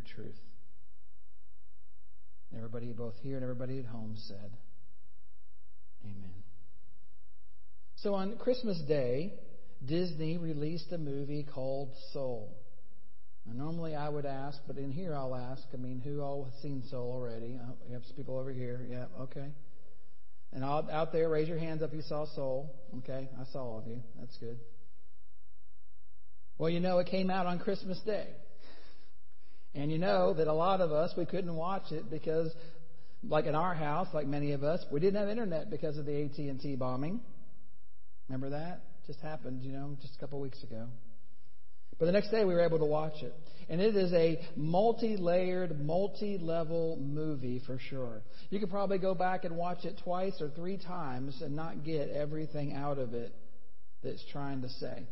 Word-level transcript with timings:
your 0.00 0.24
truth. 0.24 0.38
everybody 2.56 2.92
both 2.92 3.14
here 3.22 3.36
and 3.36 3.42
everybody 3.42 3.78
at 3.78 3.86
home 3.86 4.14
said, 4.26 4.56
Amen. 6.04 6.42
So 7.96 8.14
on 8.14 8.36
Christmas 8.38 8.80
Day, 8.88 9.34
Disney 9.84 10.38
released 10.38 10.90
a 10.92 10.98
movie 10.98 11.46
called 11.54 11.92
Soul. 12.12 12.56
Now, 13.46 13.64
normally 13.64 13.94
I 13.94 14.08
would 14.08 14.26
ask, 14.26 14.58
but 14.66 14.76
in 14.76 14.90
here 14.90 15.14
I'll 15.14 15.34
ask. 15.34 15.62
I 15.74 15.76
mean, 15.76 16.00
who 16.00 16.20
all 16.20 16.44
has 16.44 16.62
seen 16.62 16.82
Soul 16.90 17.12
already? 17.12 17.58
Uh, 17.62 17.72
we 17.86 17.92
have 17.92 18.02
some 18.06 18.16
people 18.16 18.38
over 18.38 18.52
here. 18.52 18.86
Yeah, 18.88 19.06
okay. 19.22 19.48
And 20.52 20.64
out 20.64 21.12
there, 21.12 21.28
raise 21.28 21.48
your 21.48 21.58
hands 21.58 21.82
up. 21.82 21.92
You 21.92 22.02
saw 22.02 22.26
Soul. 22.34 22.74
Okay, 22.98 23.28
I 23.38 23.44
saw 23.52 23.60
all 23.60 23.78
of 23.78 23.86
you. 23.86 24.02
That's 24.18 24.36
good. 24.38 24.58
Well, 26.58 26.70
you 26.70 26.80
know, 26.80 26.98
it 26.98 27.06
came 27.06 27.30
out 27.30 27.46
on 27.46 27.58
Christmas 27.58 27.98
Day. 28.00 28.26
And 29.74 29.90
you 29.90 29.98
know 29.98 30.34
that 30.34 30.48
a 30.48 30.52
lot 30.52 30.80
of 30.80 30.92
us, 30.92 31.12
we 31.16 31.26
couldn't 31.26 31.54
watch 31.54 31.92
it 31.92 32.10
because, 32.10 32.52
like 33.22 33.46
in 33.46 33.54
our 33.54 33.74
house, 33.74 34.08
like 34.12 34.26
many 34.26 34.52
of 34.52 34.64
us, 34.64 34.84
we 34.90 35.00
didn't 35.00 35.20
have 35.20 35.28
internet 35.28 35.70
because 35.70 35.96
of 35.96 36.06
the 36.06 36.24
AT&T 36.24 36.76
bombing. 36.76 37.20
Remember 38.28 38.50
that? 38.50 38.82
Just 39.06 39.20
happened, 39.20 39.62
you 39.62 39.72
know, 39.72 39.96
just 40.00 40.14
a 40.16 40.18
couple 40.18 40.40
weeks 40.40 40.62
ago. 40.62 40.86
But 41.98 42.06
the 42.06 42.12
next 42.12 42.30
day 42.30 42.44
we 42.44 42.54
were 42.54 42.64
able 42.64 42.78
to 42.78 42.86
watch 42.86 43.22
it. 43.22 43.34
And 43.68 43.80
it 43.80 43.94
is 43.94 44.12
a 44.14 44.40
multi 44.56 45.16
layered, 45.16 45.84
multi 45.84 46.38
level 46.38 46.98
movie 47.00 47.62
for 47.66 47.78
sure. 47.78 48.22
You 48.48 48.58
could 48.58 48.70
probably 48.70 48.98
go 48.98 49.14
back 49.14 49.44
and 49.44 49.56
watch 49.56 49.84
it 49.84 50.00
twice 50.02 50.40
or 50.40 50.48
three 50.48 50.78
times 50.78 51.40
and 51.42 51.54
not 51.54 51.84
get 51.84 52.08
everything 52.08 52.72
out 52.72 52.98
of 52.98 53.14
it 53.14 53.32
that 54.02 54.10
it's 54.10 54.24
trying 54.32 54.62
to 54.62 54.68
say. 54.68 55.06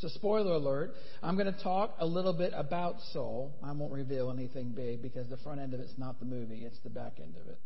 So, 0.00 0.08
spoiler 0.08 0.52
alert, 0.52 0.94
I'm 1.22 1.36
going 1.36 1.52
to 1.52 1.62
talk 1.62 1.94
a 1.98 2.06
little 2.06 2.32
bit 2.32 2.54
about 2.56 2.96
Soul. 3.12 3.54
I 3.62 3.70
won't 3.72 3.92
reveal 3.92 4.30
anything 4.30 4.70
big 4.70 5.02
because 5.02 5.28
the 5.28 5.36
front 5.38 5.60
end 5.60 5.74
of 5.74 5.80
it's 5.80 5.98
not 5.98 6.18
the 6.18 6.24
movie, 6.24 6.62
it's 6.64 6.78
the 6.82 6.88
back 6.88 7.20
end 7.20 7.34
of 7.38 7.46
it. 7.48 7.58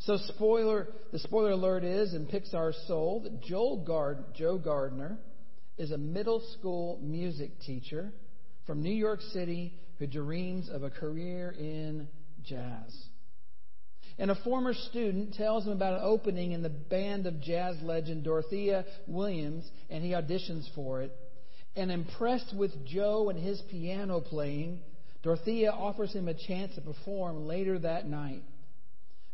So, 0.00 0.16
spoiler, 0.34 0.88
the 1.12 1.20
spoiler 1.20 1.52
alert 1.52 1.84
is 1.84 2.14
in 2.14 2.26
Pixar's 2.26 2.76
Soul 2.88 3.20
that 3.22 3.42
Joel 3.42 3.84
Gard, 3.84 4.34
Joe 4.34 4.58
Gardner 4.58 5.18
is 5.78 5.92
a 5.92 5.98
middle 5.98 6.42
school 6.58 6.98
music 7.00 7.60
teacher 7.60 8.12
from 8.66 8.82
New 8.82 8.94
York 8.94 9.20
City 9.32 9.72
who 10.00 10.08
dreams 10.08 10.68
of 10.68 10.82
a 10.82 10.90
career 10.90 11.54
in 11.56 12.08
jazz. 12.44 12.92
And 14.18 14.32
a 14.32 14.42
former 14.42 14.74
student 14.74 15.34
tells 15.34 15.64
him 15.64 15.72
about 15.72 15.94
an 15.94 16.00
opening 16.02 16.50
in 16.50 16.62
the 16.62 16.68
band 16.68 17.28
of 17.28 17.40
jazz 17.40 17.76
legend 17.82 18.24
Dorothea 18.24 18.84
Williams, 19.06 19.70
and 19.90 20.02
he 20.02 20.10
auditions 20.10 20.66
for 20.74 21.02
it. 21.02 21.16
And 21.74 21.90
impressed 21.90 22.54
with 22.56 22.86
Joe 22.86 23.30
and 23.30 23.38
his 23.38 23.62
piano 23.70 24.20
playing, 24.20 24.80
Dorothea 25.22 25.70
offers 25.70 26.12
him 26.12 26.28
a 26.28 26.34
chance 26.34 26.74
to 26.74 26.80
perform 26.80 27.46
later 27.46 27.78
that 27.78 28.06
night. 28.06 28.42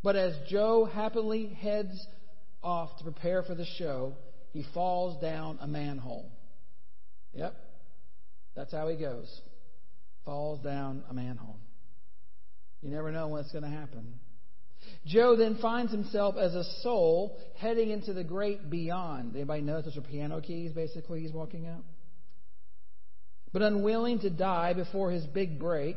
But 0.03 0.17
as 0.17 0.35
Joe 0.49 0.85
happily 0.85 1.49
heads 1.49 2.07
off 2.63 2.97
to 2.99 3.05
prepare 3.05 3.43
for 3.43 3.55
the 3.55 3.67
show, 3.79 4.15
he 4.53 4.65
falls 4.75 5.21
down 5.21 5.59
a 5.61 5.67
manhole. 5.67 6.31
Yep, 7.35 7.55
that's 8.55 8.73
how 8.73 8.89
he 8.89 8.97
goes. 8.97 9.41
Falls 10.25 10.63
down 10.63 11.03
a 11.11 11.15
manhole. 11.15 11.57
You 12.83 12.91
never 12.91 13.11
know 13.11 13.29
when 13.29 13.41
it's 13.41 13.53
going 13.53 13.65
to 13.65 13.71
happen. 13.71 14.15
Joe 15.07 15.37
then 15.37 15.59
finds 15.61 15.91
himself 15.91 16.37
as 16.39 16.55
a 16.55 16.65
soul 16.83 17.39
heading 17.57 17.91
into 17.91 18.13
the 18.13 18.25
great 18.25 18.71
beyond. 18.71 19.35
Anybody 19.35 19.63
notice 19.63 19.95
those 19.95 20.05
are 20.05 20.07
piano 20.09 20.41
keys, 20.41 20.73
basically, 20.73 21.21
he's 21.21 21.33
walking 21.33 21.67
out? 21.67 21.83
But 23.53 23.63
unwilling 23.63 24.21
to 24.21 24.31
die 24.31 24.75
before 24.75 25.11
his 25.11 25.25
big 25.27 25.59
break, 25.59 25.97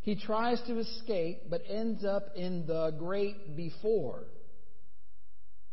he 0.00 0.14
tries 0.14 0.60
to 0.62 0.78
escape 0.78 1.42
but 1.50 1.62
ends 1.68 2.04
up 2.04 2.28
in 2.36 2.66
the 2.66 2.94
great 2.98 3.56
before, 3.56 4.24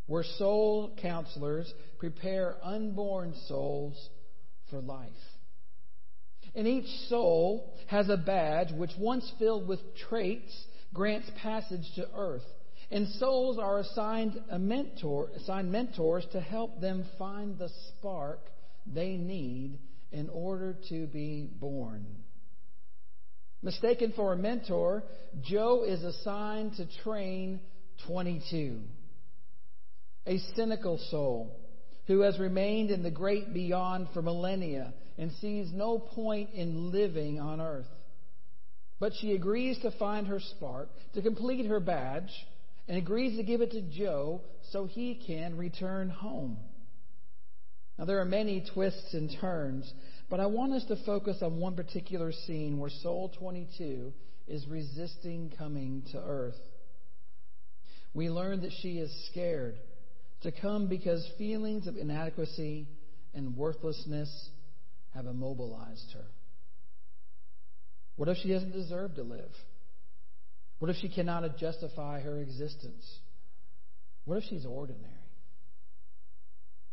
where 0.07 0.23
soul 0.23 0.95
counselors 1.01 1.71
prepare 1.99 2.57
unborn 2.63 3.35
souls 3.47 4.09
for 4.69 4.81
life. 4.81 5.11
And 6.55 6.67
each 6.67 6.89
soul 7.07 7.73
has 7.87 8.09
a 8.09 8.17
badge 8.17 8.71
which, 8.73 8.91
once 8.99 9.31
filled 9.39 9.67
with 9.67 9.79
traits, 10.09 10.51
grants 10.93 11.29
passage 11.41 11.89
to 11.95 12.07
earth. 12.15 12.43
And 12.91 13.07
souls 13.07 13.57
are 13.57 13.79
assigned 13.79 14.39
a 14.51 14.59
mentor, 14.59 15.29
assigned 15.35 15.71
mentors 15.71 16.25
to 16.31 16.41
help 16.41 16.79
them 16.79 17.05
find 17.17 17.57
the 17.57 17.69
spark 17.87 18.39
they 18.85 19.15
need 19.15 19.79
in 20.13 20.29
order 20.29 20.77
to 20.89 21.07
be 21.07 21.49
born. 21.59 22.05
Mistaken 23.61 24.13
for 24.15 24.33
a 24.33 24.37
mentor, 24.37 25.03
Joe 25.41 25.83
is 25.83 26.03
assigned 26.03 26.75
to 26.75 26.87
train 27.03 27.59
22. 28.07 28.79
A 30.27 30.37
cynical 30.55 30.99
soul 31.09 31.59
who 32.07 32.21
has 32.21 32.37
remained 32.37 32.91
in 32.91 33.03
the 33.03 33.11
great 33.11 33.53
beyond 33.53 34.07
for 34.13 34.21
millennia 34.21 34.93
and 35.17 35.31
sees 35.41 35.69
no 35.71 35.97
point 35.97 36.49
in 36.53 36.91
living 36.91 37.39
on 37.39 37.61
earth. 37.61 37.87
But 38.99 39.13
she 39.19 39.33
agrees 39.33 39.79
to 39.79 39.91
find 39.91 40.27
her 40.27 40.39
spark, 40.39 40.89
to 41.13 41.21
complete 41.21 41.65
her 41.65 41.79
badge, 41.79 42.31
and 42.87 42.97
agrees 42.97 43.37
to 43.37 43.43
give 43.43 43.61
it 43.61 43.71
to 43.71 43.81
Joe 43.81 44.41
so 44.71 44.85
he 44.85 45.21
can 45.25 45.57
return 45.57 46.09
home. 46.09 46.57
Now, 47.97 48.05
there 48.05 48.19
are 48.19 48.25
many 48.25 48.65
twists 48.73 49.13
and 49.13 49.29
turns, 49.39 49.91
but 50.29 50.39
I 50.39 50.47
want 50.47 50.73
us 50.73 50.85
to 50.85 50.95
focus 51.05 51.37
on 51.41 51.59
one 51.59 51.75
particular 51.75 52.31
scene 52.31 52.79
where 52.79 52.89
Soul 52.89 53.31
22 53.37 54.11
is 54.47 54.67
resisting 54.67 55.53
coming 55.57 56.03
to 56.11 56.17
earth. 56.17 56.59
We 58.13 58.29
learn 58.29 58.61
that 58.61 58.71
she 58.81 58.97
is 58.99 59.11
scared 59.31 59.75
to 60.41 60.51
come 60.51 60.87
because 60.87 61.27
feelings 61.37 61.87
of 61.87 61.97
inadequacy 61.97 62.87
and 63.33 63.55
worthlessness 63.55 64.49
have 65.13 65.25
immobilized 65.25 66.11
her. 66.13 66.25
What 68.15 68.29
if 68.29 68.37
she 68.37 68.49
doesn't 68.49 68.73
deserve 68.73 69.15
to 69.15 69.23
live? 69.23 69.51
What 70.79 70.91
if 70.91 70.97
she 70.97 71.09
cannot 71.09 71.57
justify 71.57 72.21
her 72.21 72.39
existence? 72.39 73.19
What 74.25 74.37
if 74.37 74.43
she's 74.49 74.65
ordinary? 74.65 75.13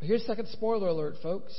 But 0.00 0.08
here's 0.08 0.24
second 0.26 0.48
spoiler 0.48 0.88
alert, 0.88 1.16
folks. 1.22 1.52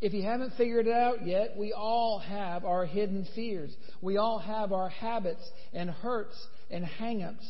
If 0.00 0.12
you 0.12 0.22
haven't 0.22 0.54
figured 0.56 0.86
it 0.86 0.92
out 0.92 1.26
yet, 1.26 1.56
we 1.56 1.72
all 1.72 2.18
have 2.18 2.64
our 2.64 2.84
hidden 2.84 3.26
fears. 3.34 3.74
We 4.02 4.16
all 4.16 4.38
have 4.38 4.72
our 4.72 4.88
habits 4.88 5.48
and 5.72 5.88
hurts 5.88 6.36
and 6.70 6.84
hangups. 6.84 7.46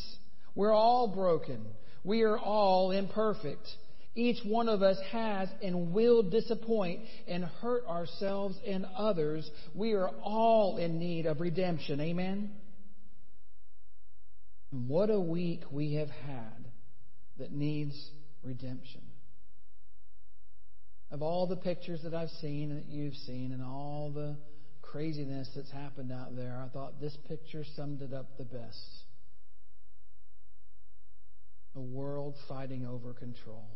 We're 0.55 0.72
all 0.72 1.09
broken. 1.09 1.65
We 2.05 2.22
are 2.22 2.38
all 2.38 2.91
imperfect. 2.91 3.67
Each 4.15 4.38
one 4.44 4.69
of 4.69 4.83
us 4.83 4.99
has 5.12 5.49
and 5.62 5.93
will 5.93 6.22
disappoint 6.22 7.00
and 7.27 7.44
hurt 7.44 7.87
ourselves 7.87 8.59
and 8.67 8.87
others. 8.97 9.50
We 9.75 9.93
are 9.93 10.09
all 10.22 10.78
in 10.78 10.99
need 10.99 11.27
of 11.27 11.41
redemption. 11.41 12.00
Amen? 12.00 12.50
What 14.71 15.11
a 15.11 15.21
week 15.21 15.62
we 15.71 15.94
have 15.94 16.11
had 16.11 16.65
that 17.38 17.53
needs 17.53 17.94
redemption 18.43 19.07
of 21.10 21.22
all 21.22 21.46
the 21.46 21.56
pictures 21.56 22.02
that 22.02 22.14
I've 22.14 22.30
seen 22.41 22.70
and 22.70 22.80
that 22.80 22.88
you've 22.88 23.14
seen 23.14 23.52
and 23.52 23.62
all 23.62 24.10
the 24.14 24.36
craziness 24.82 25.48
that's 25.54 25.70
happened 25.70 26.12
out 26.12 26.36
there, 26.36 26.62
I 26.64 26.69
thought 26.69 27.00
this 27.00 27.16
picture 27.26 27.64
summed 27.76 28.02
it 28.02 28.12
up 28.12 28.36
the 28.36 28.44
best. 28.44 29.04
A 31.74 31.80
world 31.80 32.34
fighting 32.48 32.86
over 32.86 33.14
control. 33.14 33.69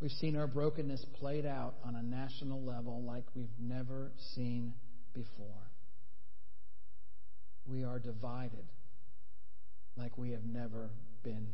We've 0.00 0.10
seen 0.12 0.36
our 0.36 0.46
brokenness 0.46 1.04
played 1.18 1.46
out 1.46 1.74
on 1.84 1.94
a 1.94 2.02
national 2.02 2.62
level 2.62 3.02
like 3.02 3.24
we've 3.34 3.48
never 3.58 4.12
seen 4.34 4.74
before. 5.14 5.70
We 7.66 7.84
are 7.84 7.98
divided 7.98 8.64
like 9.96 10.18
we 10.18 10.32
have 10.32 10.44
never 10.44 10.90
been 11.22 11.48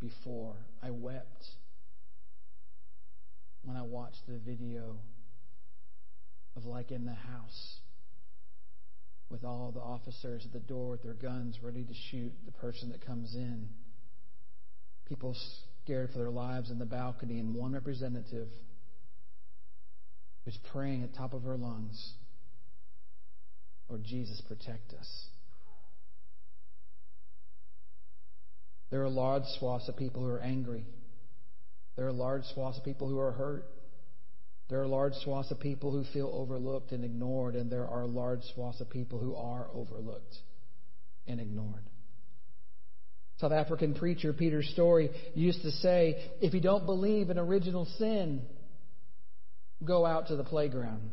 before. 0.00 0.54
I 0.82 0.90
wept 0.90 1.44
when 3.64 3.76
I 3.76 3.82
watched 3.82 4.26
the 4.28 4.38
video 4.38 4.96
of 6.56 6.64
like 6.64 6.90
in 6.90 7.04
the 7.04 7.14
house 7.14 7.80
with 9.28 9.44
all 9.44 9.72
the 9.72 9.80
officers 9.80 10.44
at 10.46 10.52
the 10.52 10.60
door 10.60 10.90
with 10.90 11.02
their 11.02 11.14
guns 11.14 11.58
ready 11.62 11.84
to 11.84 11.94
shoot 12.10 12.32
the 12.44 12.52
person 12.52 12.90
that 12.90 13.04
comes 13.04 13.34
in. 13.34 13.68
People 15.08 15.36
scared 15.84 16.10
for 16.12 16.18
their 16.18 16.30
lives 16.30 16.70
in 16.70 16.78
the 16.78 16.86
balcony, 16.86 17.38
and 17.38 17.54
one 17.54 17.72
representative 17.72 18.48
who's 20.44 20.58
praying 20.72 21.02
at 21.02 21.12
the 21.12 21.18
top 21.18 21.32
of 21.32 21.42
her 21.42 21.56
lungs, 21.56 22.14
Lord 23.88 24.04
Jesus, 24.04 24.40
protect 24.48 24.92
us. 24.94 25.26
There 28.90 29.02
are 29.02 29.08
large 29.08 29.44
swaths 29.58 29.88
of 29.88 29.96
people 29.96 30.22
who 30.22 30.30
are 30.30 30.40
angry. 30.40 30.86
There 31.96 32.06
are 32.06 32.12
large 32.12 32.44
swaths 32.54 32.78
of 32.78 32.84
people 32.84 33.08
who 33.08 33.18
are 33.18 33.32
hurt. 33.32 33.64
There 34.68 34.82
are 34.82 34.86
large 34.86 35.14
swaths 35.22 35.50
of 35.50 35.60
people 35.60 35.92
who 35.92 36.04
feel 36.12 36.30
overlooked 36.32 36.92
and 36.92 37.04
ignored, 37.04 37.54
and 37.54 37.70
there 37.70 37.86
are 37.86 38.06
large 38.06 38.42
swaths 38.54 38.80
of 38.80 38.90
people 38.90 39.18
who 39.18 39.34
are 39.34 39.68
overlooked 39.72 40.34
and 41.26 41.40
ignored. 41.40 41.84
South 43.38 43.52
African 43.52 43.94
preacher 43.94 44.32
Peter 44.32 44.62
Storey 44.62 45.10
used 45.34 45.62
to 45.62 45.70
say, 45.70 46.30
if 46.40 46.54
you 46.54 46.60
don't 46.60 46.86
believe 46.86 47.30
in 47.30 47.38
original 47.38 47.84
sin, 47.98 48.42
go 49.84 50.06
out 50.06 50.28
to 50.28 50.36
the 50.36 50.44
playground. 50.44 51.10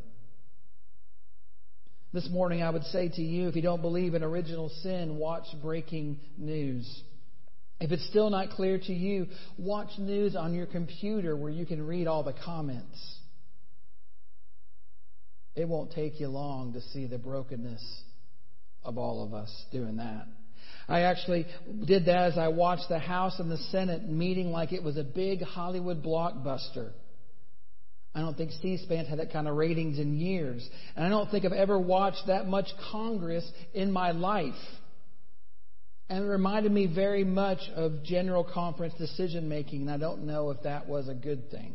This 2.13 2.29
morning, 2.29 2.61
I 2.61 2.69
would 2.69 2.83
say 2.85 3.09
to 3.09 3.21
you, 3.21 3.49
if 3.49 3.55
you 3.55 3.61
don't 3.61 3.81
believe 3.81 4.13
in 4.13 4.23
original 4.23 4.69
sin, 4.83 5.17
watch 5.17 5.45
breaking 5.61 6.19
news. 6.37 7.03
If 7.83 7.91
it's 7.91 8.07
still 8.07 8.29
not 8.29 8.51
clear 8.51 8.79
to 8.79 8.93
you, 8.93 9.27
watch 9.57 9.89
news 9.97 10.37
on 10.37 10.53
your 10.53 10.65
computer 10.65 11.35
where 11.35 11.51
you 11.51 11.65
can 11.65 11.85
read 11.85 12.07
all 12.07 12.23
the 12.23 12.31
comments. 12.31 13.17
It 15.53 15.67
won't 15.67 15.91
take 15.91 16.17
you 16.21 16.29
long 16.29 16.71
to 16.73 16.81
see 16.93 17.07
the 17.07 17.17
brokenness 17.17 17.83
of 18.85 18.97
all 18.97 19.21
of 19.25 19.33
us 19.33 19.65
doing 19.73 19.97
that. 19.97 20.27
I 20.87 21.01
actually 21.01 21.45
did 21.85 22.05
that 22.05 22.31
as 22.31 22.37
I 22.37 22.47
watched 22.47 22.87
the 22.87 22.99
House 22.99 23.37
and 23.39 23.51
the 23.51 23.57
Senate 23.57 24.07
meeting 24.07 24.53
like 24.53 24.71
it 24.71 24.81
was 24.81 24.95
a 24.95 25.03
big 25.03 25.41
Hollywood 25.41 26.01
blockbuster. 26.01 26.91
I 28.15 28.21
don't 28.21 28.37
think 28.37 28.51
C 28.61 28.77
SPAN 28.77 29.07
had 29.07 29.19
that 29.19 29.33
kind 29.33 29.45
of 29.45 29.57
ratings 29.57 29.99
in 29.99 30.17
years. 30.17 30.65
And 30.95 31.05
I 31.05 31.09
don't 31.09 31.29
think 31.29 31.43
I've 31.43 31.51
ever 31.51 31.77
watched 31.77 32.27
that 32.27 32.47
much 32.47 32.67
Congress 32.93 33.45
in 33.73 33.91
my 33.91 34.11
life. 34.11 34.53
And 36.09 36.25
it 36.25 36.27
reminded 36.27 36.71
me 36.71 36.87
very 36.93 37.23
much 37.23 37.59
of 37.75 38.03
general 38.03 38.43
conference 38.43 38.93
decision 38.95 39.49
making, 39.49 39.81
and 39.81 39.91
I 39.91 39.97
don't 39.97 40.25
know 40.25 40.51
if 40.51 40.63
that 40.63 40.87
was 40.87 41.07
a 41.07 41.13
good 41.13 41.49
thing 41.49 41.73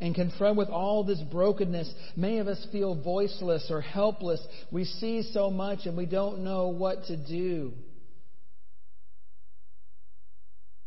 and 0.00 0.14
confront 0.14 0.56
with 0.56 0.70
all 0.70 1.04
this 1.04 1.20
brokenness, 1.30 1.92
many 2.16 2.38
of 2.38 2.48
us 2.48 2.66
feel 2.72 3.00
voiceless 3.00 3.66
or 3.70 3.80
helpless. 3.80 4.40
We 4.70 4.84
see 4.84 5.22
so 5.32 5.50
much 5.50 5.80
and 5.84 5.96
we 5.96 6.06
don't 6.06 6.42
know 6.42 6.68
what 6.68 7.04
to 7.04 7.16
do. 7.16 7.72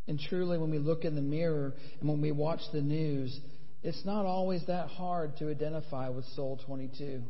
And 0.08 0.20
truly, 0.20 0.58
when 0.58 0.72
we 0.72 0.80
look 0.80 1.06
in 1.06 1.16
the 1.16 1.22
mirror 1.22 1.74
and 2.00 2.10
when 2.10 2.22
we 2.22 2.32
watch 2.32 2.60
the 2.74 2.82
news, 2.82 3.40
it's 3.84 4.04
not 4.04 4.26
always 4.26 4.66
that 4.68 4.88
hard 4.88 5.38
to 5.38 5.50
identify 5.50 6.10
with 6.10 6.26
Soul 6.36 6.60
22. 6.66 7.22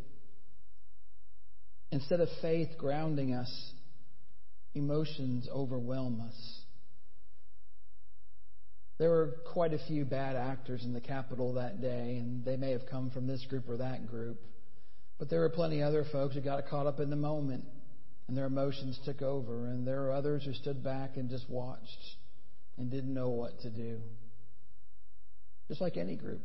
Instead 1.93 2.21
of 2.21 2.29
faith 2.41 2.69
grounding 2.79 3.35
us, 3.35 3.71
emotions 4.73 5.47
overwhelm 5.53 6.21
us. 6.27 6.61
There 8.97 9.11
were 9.11 9.35
quite 9.53 9.73
a 9.73 9.79
few 9.87 10.03
bad 10.03 10.35
actors 10.35 10.83
in 10.83 10.93
the 10.93 10.99
Capitol 10.99 11.53
that 11.53 11.81
day, 11.81 12.17
and 12.17 12.43
they 12.43 12.57
may 12.57 12.71
have 12.71 12.87
come 12.89 13.11
from 13.11 13.27
this 13.27 13.45
group 13.47 13.69
or 13.69 13.77
that 13.77 14.07
group. 14.07 14.39
But 15.19 15.29
there 15.29 15.41
were 15.41 15.51
plenty 15.51 15.81
of 15.81 15.89
other 15.89 16.03
folks 16.11 16.33
who 16.33 16.41
got 16.41 16.67
caught 16.67 16.87
up 16.87 16.99
in 16.99 17.11
the 17.11 17.15
moment, 17.15 17.63
and 18.27 18.35
their 18.35 18.47
emotions 18.47 18.99
took 19.05 19.21
over. 19.21 19.67
And 19.67 19.85
there 19.87 20.01
were 20.01 20.13
others 20.13 20.45
who 20.45 20.53
stood 20.53 20.83
back 20.83 21.17
and 21.17 21.29
just 21.29 21.47
watched 21.47 22.15
and 22.79 22.89
didn't 22.89 23.13
know 23.13 23.29
what 23.29 23.59
to 23.59 23.69
do. 23.69 23.99
Just 25.67 25.79
like 25.79 25.97
any 25.97 26.15
group. 26.15 26.41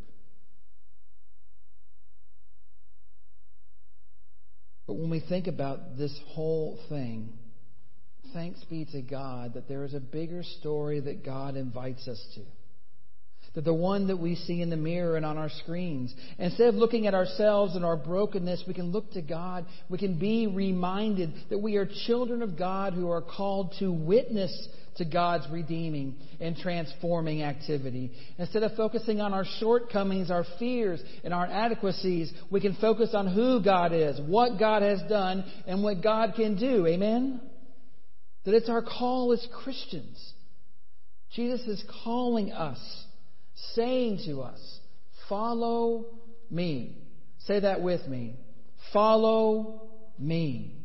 But 4.88 4.96
when 4.96 5.10
we 5.10 5.20
think 5.20 5.46
about 5.46 5.98
this 5.98 6.18
whole 6.28 6.78
thing, 6.88 7.28
thanks 8.32 8.64
be 8.64 8.86
to 8.86 9.02
God 9.02 9.52
that 9.54 9.68
there 9.68 9.84
is 9.84 9.92
a 9.92 10.00
bigger 10.00 10.42
story 10.42 10.98
that 11.00 11.24
God 11.24 11.56
invites 11.56 12.08
us 12.08 12.20
to. 12.34 12.40
That 13.54 13.64
the 13.64 13.74
one 13.74 14.06
that 14.06 14.16
we 14.16 14.34
see 14.34 14.62
in 14.62 14.70
the 14.70 14.76
mirror 14.76 15.16
and 15.16 15.26
on 15.26 15.36
our 15.36 15.50
screens, 15.50 16.14
instead 16.38 16.68
of 16.68 16.74
looking 16.74 17.06
at 17.06 17.14
ourselves 17.14 17.76
and 17.76 17.84
our 17.84 17.96
brokenness, 17.96 18.64
we 18.66 18.72
can 18.72 18.92
look 18.92 19.12
to 19.12 19.22
God. 19.22 19.66
We 19.90 19.98
can 19.98 20.18
be 20.18 20.46
reminded 20.46 21.32
that 21.50 21.58
we 21.58 21.76
are 21.76 21.88
children 22.06 22.40
of 22.40 22.58
God 22.58 22.94
who 22.94 23.10
are 23.10 23.22
called 23.22 23.74
to 23.80 23.92
witness 23.92 24.68
to 24.98 25.04
God's 25.04 25.46
redeeming 25.50 26.16
and 26.40 26.56
transforming 26.56 27.42
activity. 27.42 28.12
Instead 28.38 28.62
of 28.62 28.76
focusing 28.76 29.20
on 29.20 29.32
our 29.32 29.44
shortcomings, 29.58 30.30
our 30.30 30.44
fears, 30.58 31.00
and 31.24 31.32
our 31.32 31.46
inadequacies, 31.46 32.32
we 32.50 32.60
can 32.60 32.74
focus 32.80 33.10
on 33.14 33.26
who 33.26 33.62
God 33.62 33.92
is, 33.92 34.20
what 34.20 34.58
God 34.58 34.82
has 34.82 35.00
done, 35.08 35.44
and 35.66 35.82
what 35.82 36.02
God 36.02 36.34
can 36.36 36.56
do. 36.56 36.86
Amen? 36.86 37.40
That 38.44 38.54
it's 38.54 38.68
our 38.68 38.82
call 38.82 39.32
as 39.32 39.46
Christians. 39.62 40.32
Jesus 41.32 41.66
is 41.66 41.84
calling 42.04 42.52
us, 42.52 42.78
saying 43.74 44.20
to 44.26 44.42
us, 44.42 44.60
Follow 45.28 46.06
me. 46.50 46.96
Say 47.40 47.60
that 47.60 47.82
with 47.82 48.06
me. 48.06 48.36
Follow 48.92 49.88
me. 50.18 50.77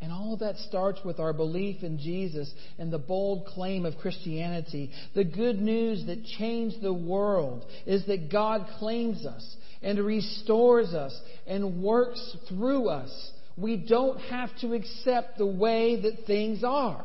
And 0.00 0.12
all 0.12 0.34
of 0.34 0.40
that 0.40 0.56
starts 0.68 1.00
with 1.04 1.18
our 1.18 1.32
belief 1.32 1.82
in 1.82 1.98
Jesus 1.98 2.52
and 2.78 2.92
the 2.92 2.98
bold 2.98 3.46
claim 3.46 3.84
of 3.84 3.98
Christianity. 3.98 4.92
The 5.14 5.24
good 5.24 5.60
news 5.60 6.06
that 6.06 6.24
changed 6.38 6.80
the 6.82 6.92
world 6.92 7.64
is 7.84 8.06
that 8.06 8.30
God 8.30 8.66
claims 8.78 9.26
us 9.26 9.56
and 9.82 9.98
restores 9.98 10.94
us 10.94 11.18
and 11.46 11.82
works 11.82 12.36
through 12.48 12.88
us 12.88 13.32
we 13.58 13.76
don't 13.76 14.18
have 14.20 14.50
to 14.60 14.72
accept 14.74 15.36
the 15.36 15.46
way 15.46 16.00
that 16.02 16.26
things 16.26 16.62
are. 16.62 17.04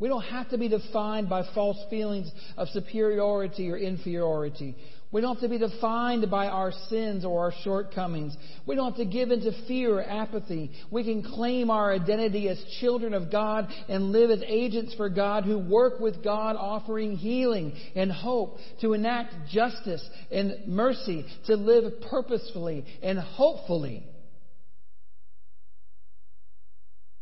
We 0.00 0.08
don't 0.08 0.22
have 0.22 0.48
to 0.50 0.58
be 0.58 0.68
defined 0.68 1.28
by 1.28 1.44
false 1.54 1.78
feelings 1.88 2.30
of 2.56 2.68
superiority 2.68 3.70
or 3.70 3.76
inferiority. 3.76 4.76
We 5.14 5.20
don't 5.20 5.36
have 5.36 5.42
to 5.42 5.48
be 5.48 5.58
defined 5.58 6.28
by 6.28 6.48
our 6.48 6.72
sins 6.88 7.24
or 7.24 7.44
our 7.44 7.52
shortcomings. 7.62 8.36
We 8.66 8.74
don't 8.74 8.96
have 8.96 8.96
to 8.96 9.04
give 9.04 9.30
into 9.30 9.52
fear 9.68 10.00
or 10.00 10.02
apathy. 10.02 10.72
We 10.90 11.04
can 11.04 11.22
claim 11.22 11.70
our 11.70 11.92
identity 11.94 12.48
as 12.48 12.60
children 12.80 13.14
of 13.14 13.30
God 13.30 13.68
and 13.88 14.10
live 14.10 14.30
as 14.30 14.42
agents 14.44 14.92
for 14.96 15.08
God 15.08 15.44
who 15.44 15.56
work 15.56 16.00
with 16.00 16.24
God, 16.24 16.56
offering 16.56 17.14
healing 17.14 17.74
and 17.94 18.10
hope, 18.10 18.56
to 18.80 18.92
enact 18.92 19.34
justice 19.52 20.04
and 20.32 20.66
mercy, 20.66 21.24
to 21.46 21.54
live 21.54 21.92
purposefully 22.10 22.84
and 23.00 23.16
hopefully. 23.16 24.04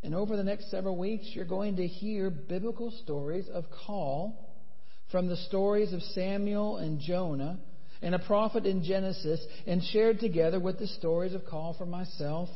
And 0.02 0.14
over 0.14 0.38
the 0.38 0.44
next 0.44 0.70
several 0.70 0.96
weeks, 0.96 1.26
you're 1.34 1.44
going 1.44 1.76
to 1.76 1.86
hear 1.86 2.30
biblical 2.30 2.90
stories 3.04 3.50
of 3.52 3.66
call 3.84 4.48
from 5.10 5.28
the 5.28 5.36
stories 5.36 5.92
of 5.92 6.00
Samuel 6.00 6.78
and 6.78 6.98
Jonah 6.98 7.60
and 8.02 8.14
a 8.14 8.19
prophet 8.19 8.66
in 8.66 8.82
Genesis 8.82 9.41
and 9.67 9.82
shared 9.82 10.19
together 10.19 10.58
with 10.58 10.79
the 10.79 10.88
stories 10.88 11.34
of 11.34 11.46
call 11.46 11.74
for 11.79 11.86
myself 11.86 12.48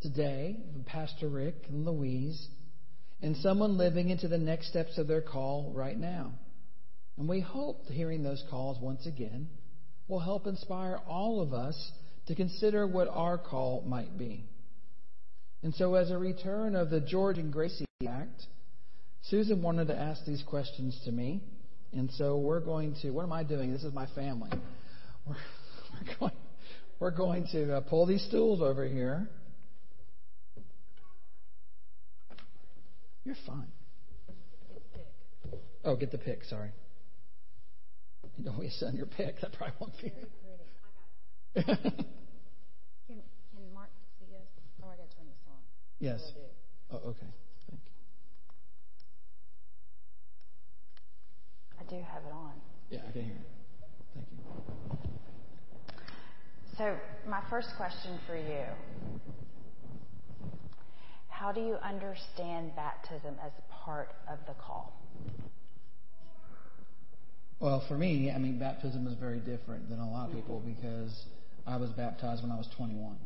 today, 0.00 0.56
Pastor 0.86 1.28
Rick 1.28 1.56
and 1.68 1.84
Louise, 1.84 2.48
and 3.20 3.36
someone 3.38 3.76
living 3.76 4.08
into 4.08 4.28
the 4.28 4.38
next 4.38 4.68
steps 4.68 4.96
of 4.96 5.08
their 5.08 5.20
call 5.20 5.72
right 5.74 5.98
now. 5.98 6.32
And 7.18 7.28
we 7.28 7.40
hope 7.40 7.86
hearing 7.88 8.22
those 8.22 8.42
calls 8.48 8.80
once 8.80 9.06
again 9.06 9.48
will 10.08 10.20
help 10.20 10.46
inspire 10.46 11.00
all 11.06 11.40
of 11.40 11.52
us 11.52 11.92
to 12.26 12.34
consider 12.34 12.86
what 12.86 13.08
our 13.08 13.36
call 13.36 13.82
might 13.86 14.16
be. 14.16 14.44
And 15.62 15.74
so, 15.74 15.94
as 15.96 16.10
a 16.10 16.16
return 16.16 16.74
of 16.74 16.88
the 16.88 17.00
George 17.00 17.36
and 17.36 17.52
Gracie 17.52 17.84
Act, 18.08 18.46
Susan 19.22 19.62
wanted 19.62 19.88
to 19.88 19.98
ask 19.98 20.24
these 20.24 20.42
questions 20.42 20.98
to 21.04 21.12
me. 21.12 21.42
And 21.92 22.10
so, 22.12 22.38
we're 22.38 22.60
going 22.60 22.94
to, 23.02 23.10
what 23.10 23.24
am 23.24 23.32
I 23.32 23.42
doing? 23.42 23.72
This 23.72 23.82
is 23.82 23.92
my 23.92 24.06
family. 24.14 24.50
We're, 25.26 25.36
we're 25.92 26.16
going, 26.18 26.32
we're 26.98 27.10
going 27.10 27.46
to 27.52 27.76
uh, 27.76 27.80
pull 27.82 28.06
these 28.06 28.24
stools 28.24 28.62
over 28.62 28.88
here. 28.88 29.28
You're 33.24 33.36
fine. 33.46 33.68
Oh, 35.84 35.96
get 35.96 36.10
the 36.10 36.18
pick, 36.18 36.44
sorry. 36.44 36.70
You 38.36 38.44
don't 38.44 38.54
always 38.54 38.74
send 38.78 38.96
your 38.96 39.06
pick. 39.06 39.40
That 39.40 39.52
probably 39.52 39.74
won't 39.80 39.92
be. 40.02 40.10
Very 40.10 40.26
pretty. 40.42 40.64
I 41.56 41.62
got 41.62 41.84
it. 41.84 41.92
can, 43.06 43.16
can 43.54 43.74
Mark 43.74 43.90
see 44.18 44.34
us? 44.34 44.48
Oh, 44.82 44.88
I 44.88 44.96
got 44.96 45.10
to 45.10 45.16
turn 45.16 45.26
this 45.26 45.38
on. 45.48 45.58
Yes. 45.98 46.32
Oh, 46.90 46.96
okay. 47.10 47.26
Thank 47.68 47.80
you. 47.84 47.92
I 51.78 51.79
do 51.90 51.96
have 51.96 52.22
it 52.24 52.32
on. 52.32 52.52
Yeah, 52.90 53.00
I 53.08 53.12
can 53.12 53.24
hear 53.24 53.34
it. 53.34 53.50
Thank 54.14 54.26
you. 54.32 54.38
So, 56.78 56.96
my 57.28 57.42
first 57.50 57.68
question 57.76 58.18
for 58.26 58.36
you 58.36 58.64
How 61.28 61.52
do 61.52 61.60
you 61.60 61.74
understand 61.82 62.72
baptism 62.76 63.34
as 63.44 63.52
part 63.70 64.12
of 64.30 64.38
the 64.46 64.54
call? 64.54 64.92
Well, 67.58 67.84
for 67.88 67.98
me, 67.98 68.30
I 68.30 68.38
mean, 68.38 68.58
baptism 68.58 69.06
is 69.06 69.14
very 69.14 69.38
different 69.38 69.90
than 69.90 69.98
a 69.98 70.10
lot 70.10 70.30
of 70.30 70.34
people 70.34 70.62
because 70.64 71.26
I 71.66 71.76
was 71.76 71.90
baptized 71.90 72.42
when 72.42 72.50
I 72.50 72.56
was 72.56 72.68
21. 72.76 73.16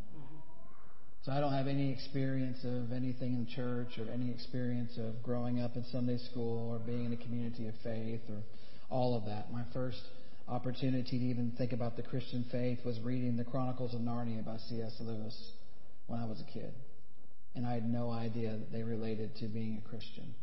So 1.24 1.32
I 1.32 1.40
don't 1.40 1.54
have 1.54 1.68
any 1.68 1.90
experience 1.90 2.58
of 2.64 2.92
anything 2.92 3.32
in 3.32 3.46
church 3.46 3.98
or 3.98 4.12
any 4.12 4.30
experience 4.30 4.98
of 4.98 5.22
growing 5.22 5.58
up 5.58 5.74
in 5.74 5.82
Sunday 5.84 6.18
school 6.18 6.68
or 6.70 6.78
being 6.78 7.06
in 7.06 7.14
a 7.14 7.16
community 7.16 7.66
of 7.66 7.74
faith 7.82 8.20
or 8.28 8.42
all 8.90 9.16
of 9.16 9.24
that. 9.24 9.50
My 9.50 9.62
first 9.72 10.02
opportunity 10.48 11.18
to 11.18 11.24
even 11.24 11.52
think 11.56 11.72
about 11.72 11.96
the 11.96 12.02
Christian 12.02 12.44
faith 12.52 12.80
was 12.84 13.00
reading 13.00 13.38
the 13.38 13.44
Chronicles 13.44 13.94
of 13.94 14.02
Narnia 14.02 14.44
by 14.44 14.58
C.S. 14.68 14.96
Lewis 15.00 15.52
when 16.08 16.20
I 16.20 16.26
was 16.26 16.42
a 16.42 16.52
kid. 16.52 16.74
And 17.54 17.66
I 17.66 17.72
had 17.72 17.88
no 17.88 18.10
idea 18.10 18.50
that 18.50 18.70
they 18.70 18.82
related 18.82 19.34
to 19.36 19.46
being 19.46 19.82
a 19.82 19.88
Christian. 19.88 20.34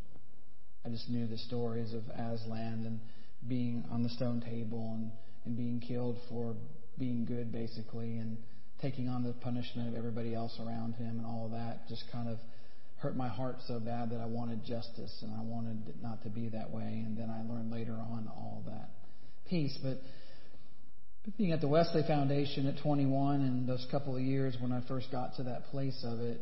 I 0.84 0.90
just 0.90 1.08
knew 1.12 1.28
the 1.28 1.38
stories 1.38 1.94
of 1.94 2.02
Aslan 2.10 2.86
and 2.88 3.00
being 3.48 3.86
on 3.92 4.02
the 4.02 4.10
stone 4.10 4.42
table 4.42 4.94
and, 4.96 5.12
and 5.46 5.56
being 5.56 5.80
killed 5.80 6.18
for 6.28 6.56
being 6.98 7.26
good, 7.26 7.52
basically, 7.52 8.18
and 8.18 8.38
taking 8.82 9.08
on 9.08 9.24
the 9.24 9.34
punishment 9.34 9.90
of 9.90 9.96
everybody 9.96 10.34
else 10.34 10.58
around 10.60 10.94
him 10.94 11.20
and 11.20 11.26
all 11.26 11.46
of 11.46 11.52
that 11.52 11.88
just 11.88 12.04
kind 12.12 12.28
of 12.28 12.38
hurt 13.02 13.16
my 13.16 13.28
heart 13.28 13.58
so 13.68 13.80
bad 13.80 14.12
that 14.12 14.22
I 14.22 14.26
wanted 14.26 14.64
justice 14.64 15.18
and 15.22 15.34
I 15.34 15.42
wanted 15.42 15.88
it 15.88 15.96
not 16.02 16.24
to 16.24 16.30
be 16.30 16.50
that 16.50 16.72
way. 16.72 17.04
And 17.06 17.18
then 17.18 17.30
I 17.30 17.42
learned 17.52 17.72
later 17.72 17.94
on 17.94 18.30
all 18.36 18.64
that 18.68 18.90
piece. 19.50 19.78
But 19.82 19.98
being 21.38 21.52
at 21.52 21.62
the 21.62 21.68
Wesley 21.68 22.04
Foundation 22.08 22.68
at 22.68 22.82
21 22.82 23.42
and 23.42 23.68
those 23.68 23.86
couple 23.90 24.16
of 24.16 24.22
years 24.22 24.56
when 24.60 24.72
I 24.72 24.82
first 24.88 25.12
got 25.12 25.36
to 25.38 25.44
that 25.44 25.66
place 25.72 26.04
of 26.04 26.20
it, 26.20 26.42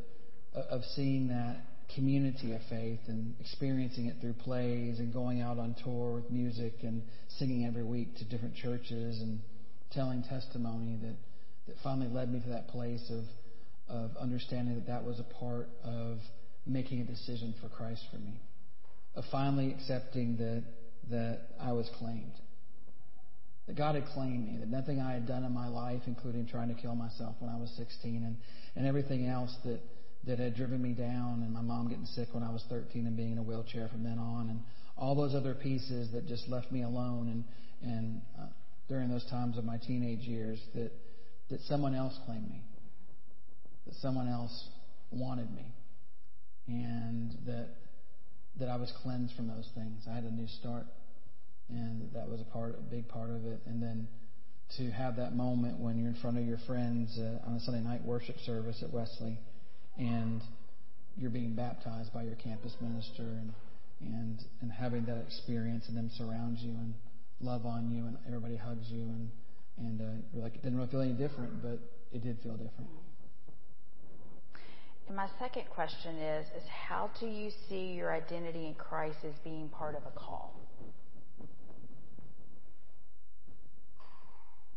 uh, 0.56 0.62
of 0.70 0.82
seeing 0.96 1.30
that 1.30 1.58
community 1.96 2.54
of 2.54 2.62
faith 2.70 3.00
and 3.08 3.36
experiencing 3.40 4.08
it 4.08 4.16
through 4.22 4.34
plays 4.34 5.00
and 5.00 5.14
going 5.14 5.42
out 5.42 5.58
on 5.58 5.76
tour 5.84 6.16
with 6.16 6.30
music 6.30 6.74
and 6.84 7.02
singing 7.38 7.66
every 7.66 7.84
week 7.84 8.16
to 8.18 8.26
different 8.26 8.56
churches 8.56 9.22
and 9.22 9.40
telling 9.92 10.24
testimony 10.24 10.98
that, 11.02 11.16
that 11.70 11.78
finally 11.84 12.08
led 12.08 12.32
me 12.32 12.40
to 12.42 12.50
that 12.50 12.68
place 12.68 13.12
of, 13.12 13.24
of 13.96 14.18
understanding 14.18 14.76
that 14.76 14.88
that 14.88 15.04
was 15.04 15.20
a 15.20 15.40
part 15.40 15.70
of 15.84 16.18
making 16.66 17.02
a 17.02 17.06
decision 17.06 17.54
for 17.62 17.70
Christ 17.70 18.02
for 18.12 18.18
me, 18.18 18.42
of 19.16 19.24
finally 19.32 19.72
accepting 19.72 20.38
that, 20.38 20.64
that 21.12 21.42
I 21.60 21.72
was 21.74 21.90
claimed. 22.00 22.34
That 23.68 23.78
God 23.78 23.94
had 23.94 24.06
claimed 24.08 24.48
me, 24.48 24.58
that 24.60 24.70
nothing 24.70 25.00
I 25.00 25.14
had 25.14 25.28
done 25.28 25.44
in 25.44 25.54
my 25.54 25.68
life, 25.68 26.02
including 26.08 26.48
trying 26.48 26.74
to 26.74 26.82
kill 26.82 26.96
myself 26.96 27.36
when 27.40 27.52
I 27.52 27.58
was 27.58 27.72
16 27.78 28.24
and, 28.24 28.36
and 28.76 28.88
everything 28.88 29.28
else 29.28 29.56
that, 29.64 29.80
that 30.26 30.40
had 30.40 30.56
driven 30.56 30.82
me 30.82 30.94
down, 30.94 31.44
and 31.44 31.54
my 31.54 31.62
mom 31.62 31.88
getting 31.88 32.06
sick 32.06 32.30
when 32.32 32.42
I 32.42 32.52
was 32.52 32.64
13 32.70 33.06
and 33.06 33.16
being 33.16 33.34
in 33.34 33.38
a 33.38 33.44
wheelchair 33.44 33.88
from 33.90 34.04
then 34.04 34.18
on, 34.18 34.50
and 34.50 34.60
all 34.98 35.14
those 35.14 35.36
other 35.36 35.54
pieces 35.54 36.12
that 36.14 36.28
just 36.28 36.50
left 36.50 36.72
me 36.72 36.82
alone 36.82 37.28
and, 37.82 37.94
and 37.94 38.22
uh, 38.40 38.48
during 38.88 39.08
those 39.08 39.26
times 39.30 39.56
of 39.58 39.64
my 39.64 39.78
teenage 39.78 40.22
years, 40.22 40.60
that, 40.74 40.92
that 41.50 41.62
someone 41.62 41.96
else 41.96 42.18
claimed 42.26 42.50
me, 42.50 42.64
that 43.86 43.96
someone 43.96 44.28
else 44.28 44.70
wanted 45.12 45.52
me 45.52 45.74
and 46.70 47.32
that 47.46 47.68
that 48.60 48.70
I 48.70 48.76
was 48.76 48.92
cleansed 49.02 49.36
from 49.36 49.48
those 49.48 49.68
things. 49.74 50.04
I 50.10 50.16
had 50.16 50.24
a 50.24 50.32
new 50.32 50.48
start, 50.60 50.86
and 51.70 52.12
that 52.14 52.28
was 52.28 52.42
a 52.42 52.44
part, 52.46 52.76
a 52.78 52.82
big 52.82 53.08
part 53.08 53.30
of 53.30 53.46
it. 53.46 53.62
And 53.66 53.82
then 53.82 54.08
to 54.78 54.92
have 54.92 55.16
that 55.16 55.34
moment 55.34 55.80
when 55.80 55.98
you're 55.98 56.10
in 56.10 56.16
front 56.22 56.38
of 56.38 56.46
your 56.46 56.58
friends 56.68 57.18
uh, 57.18 57.48
on 57.48 57.56
a 57.56 57.60
Sunday 57.62 57.82
night 57.82 58.04
worship 58.04 58.36
service 58.46 58.84
at 58.84 58.92
Wesley, 58.92 59.40
and 59.98 60.42
you're 61.18 61.32
being 61.32 61.56
baptized 61.56 62.14
by 62.14 62.24
your 62.24 62.36
campus 62.36 62.76
minister, 62.82 63.24
and 63.24 63.54
and 64.02 64.40
and 64.62 64.72
having 64.72 65.06
that 65.06 65.18
experience, 65.26 65.86
and 65.88 65.98
them 65.98 66.12
surround 66.18 66.58
you 66.60 66.72
and 66.72 66.94
love 67.40 67.66
on 67.66 67.92
you, 67.92 68.06
and 68.06 68.18
everybody 68.28 68.58
hugs 68.58 68.90
you, 68.90 69.02
and 69.02 69.30
and 69.80 70.02
uh, 70.02 70.40
like 70.42 70.56
it 70.56 70.64
didn't 70.64 70.78
really 70.78 70.90
feel 70.90 71.02
any 71.02 71.14
different, 71.14 71.62
but 71.62 71.80
it 72.12 72.24
did 72.24 72.38
feel 72.42 72.54
different. 72.54 72.90
And 75.08 75.16
my 75.16 75.28
second 75.40 75.64
question 75.70 76.18
is, 76.18 76.46
is 76.56 76.64
how 76.88 77.10
do 77.20 77.26
you 77.26 77.50
see 77.68 77.94
your 77.94 78.14
identity 78.14 78.68
in 78.68 78.76
Christ 78.76 79.18
as 79.24 79.34
being 79.44 79.70
part 79.70 79.96
of 79.96 80.04
a 80.06 80.12
call? 80.12 80.54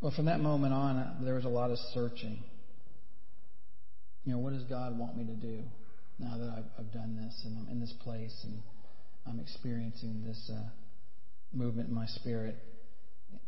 Well, 0.00 0.12
from 0.16 0.24
that 0.24 0.40
moment 0.40 0.72
on, 0.72 0.96
uh, 0.96 1.14
there 1.22 1.34
was 1.34 1.44
a 1.44 1.50
lot 1.50 1.70
of 1.70 1.78
searching. 1.92 2.42
You 4.24 4.32
know, 4.32 4.38
what 4.38 4.52
does 4.52 4.64
God 4.64 4.98
want 4.98 5.16
me 5.16 5.24
to 5.24 5.34
do 5.34 5.62
now 6.18 6.38
that 6.38 6.48
I've, 6.48 6.64
I've 6.78 6.92
done 6.92 7.16
this 7.16 7.42
and 7.44 7.56
I'm 7.58 7.70
in 7.70 7.80
this 7.80 7.92
place 8.02 8.34
and 8.44 8.62
I'm 9.26 9.38
experiencing 9.38 10.24
this 10.26 10.50
uh, 10.52 10.70
movement 11.52 11.88
in 11.88 11.94
my 11.94 12.06
spirit 12.06 12.56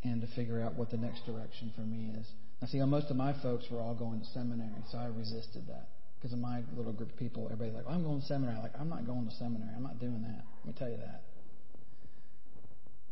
and 0.02 0.20
to 0.20 0.26
figure 0.34 0.60
out 0.60 0.74
what 0.74 0.90
the 0.90 0.96
next 0.96 1.24
direction 1.26 1.72
for 1.74 1.82
me 1.82 2.12
is. 2.18 2.26
Now, 2.60 2.68
see, 2.68 2.78
most 2.84 3.10
of 3.10 3.16
my 3.16 3.34
folks 3.42 3.66
were 3.70 3.80
all 3.80 3.94
going 3.94 4.20
to 4.20 4.26
seminary, 4.26 4.82
so 4.90 4.98
I 4.98 5.06
resisted 5.06 5.66
that 5.68 5.88
because 6.24 6.32
of 6.32 6.38
my 6.38 6.62
little 6.74 6.92
group 6.92 7.10
of 7.10 7.18
people, 7.18 7.44
everybody's 7.52 7.74
like, 7.74 7.84
well, 7.84 7.94
I'm 7.94 8.02
going 8.02 8.20
to 8.20 8.26
seminary. 8.26 8.58
Like, 8.58 8.72
I'm 8.80 8.88
not 8.88 9.06
going 9.06 9.28
to 9.28 9.34
seminary. 9.34 9.74
I'm 9.76 9.82
not 9.82 10.00
doing 10.00 10.22
that. 10.22 10.44
Let 10.64 10.66
me 10.66 10.72
tell 10.78 10.88
you 10.88 10.96
that. 10.96 11.22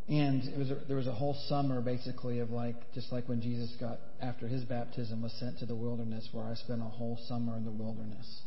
And 0.09 0.45
it 0.45 0.59
was 0.59 0.71
a, 0.71 0.77
there 0.89 0.97
was 0.97 1.07
a 1.07 1.13
whole 1.13 1.37
summer 1.47 1.81
basically 1.81 2.41
of 2.41 2.51
like 2.51 2.75
just 2.93 3.13
like 3.13 3.29
when 3.29 3.41
Jesus 3.41 3.71
got 3.79 3.99
after 4.21 4.49
his 4.49 4.65
baptism 4.65 5.23
was 5.23 5.33
sent 5.39 5.59
to 5.61 5.67
the 5.67 5.75
wilderness 5.75 6.29
where 6.33 6.45
I 6.45 6.55
spent 6.55 6.81
a 6.81 6.85
whole 6.85 7.19
summer 7.29 7.57
in 7.57 7.65
the 7.65 7.71
wilderness, 7.71 8.43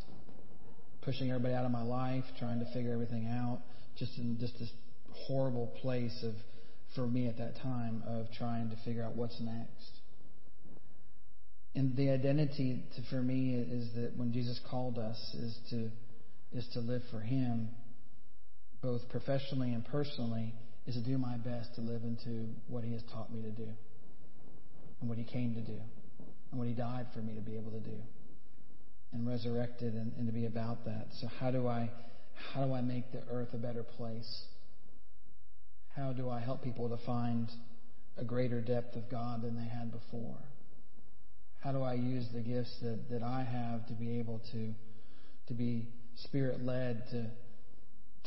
pushing 1.01 1.29
everybody 1.29 1.53
out 1.53 1.65
of 1.65 1.72
my 1.72 1.84
life, 1.84 2.25
trying 2.39 2.60
to 2.60 2.65
figure 2.74 2.91
everything 2.91 3.27
out, 3.27 3.62
just 3.98 4.17
in 4.17 4.38
just 4.39 4.60
this 4.60 4.70
horrible 5.27 5.67
place 5.82 6.24
of 6.24 6.34
for 6.96 7.08
me 7.08 7.28
at 7.28 7.38
that 7.38 7.58
time 7.62 8.04
of 8.08 8.28
trying 8.38 8.70
to 8.70 8.75
figure 8.86 9.04
out 9.04 9.16
what's 9.16 9.40
next. 9.40 10.00
And 11.75 11.96
the 11.98 12.10
identity 12.10 12.84
to, 12.96 13.02
for 13.10 13.22
me 13.22 13.56
is 13.56 13.94
that 13.96 14.14
when 14.16 14.32
Jesus 14.32 14.60
called 14.70 14.98
us 14.98 15.18
is 15.38 15.58
to 15.72 15.90
is 16.54 16.66
to 16.74 16.80
live 16.80 17.02
for 17.12 17.20
Him, 17.20 17.70
both 18.82 19.02
professionally 19.10 19.74
and 19.74 19.84
personally, 19.86 20.54
is 20.88 20.96
to 20.96 21.04
do 21.04 21.18
my 21.18 21.36
best 21.38 21.75
to 21.75 21.82
live 21.82 22.04
into 22.04 22.48
what 22.68 22.84
He 22.84 22.94
has 22.94 23.02
taught 23.12 23.32
me 23.34 23.42
to 23.42 23.52
do, 23.52 23.68
and 25.02 25.10
what 25.10 25.18
He 25.18 25.25
came 25.25 25.54
to 25.56 25.62
do, 25.62 25.78
and 26.52 26.60
what 26.60 26.68
He 26.68 26.74
died 26.74 27.08
for 27.14 27.20
me 27.20 27.36
to 27.36 27.42
be 27.42 27.58
able 27.58 27.72
to 27.72 27.82
do, 27.82 27.98
and 29.12 29.28
resurrected 29.28 29.96
and, 29.96 30.14
and 30.18 30.28
to 30.28 30.34
be 30.34 30.46
about 30.46 30.86
that. 30.86 31.08
So 31.20 31.28
how 31.40 31.52
do 31.52 31.68
I 31.68 31.90
how 32.54 32.66
do 32.66 32.74
I 32.74 32.82
make 32.82 33.12
the 33.12 33.22
earth 33.30 33.50
a 33.54 33.58
better 33.58 33.84
place? 33.84 34.46
How 35.96 36.12
do 36.12 36.30
I 36.30 36.42
help 36.42 36.62
people 36.62 36.90
to 36.90 36.98
find 37.06 37.50
a 38.18 38.24
greater 38.24 38.62
depth 38.62 38.96
of 38.96 39.10
God 39.10 39.42
than 39.42 39.56
they 39.56 39.68
had 39.68 39.92
before? 39.92 40.38
How 41.62 41.72
do 41.72 41.82
I 41.82 41.94
use 41.94 42.28
the 42.34 42.42
gifts 42.42 42.78
that, 42.82 43.10
that 43.10 43.24
I 43.24 43.44
have 43.44 43.88
to 43.88 43.94
be 43.94 44.20
able 44.20 44.42
to 44.52 44.74
to 45.48 45.54
be 45.54 45.88
spirit 46.16 46.64
led 46.64 47.04
to 47.12 47.30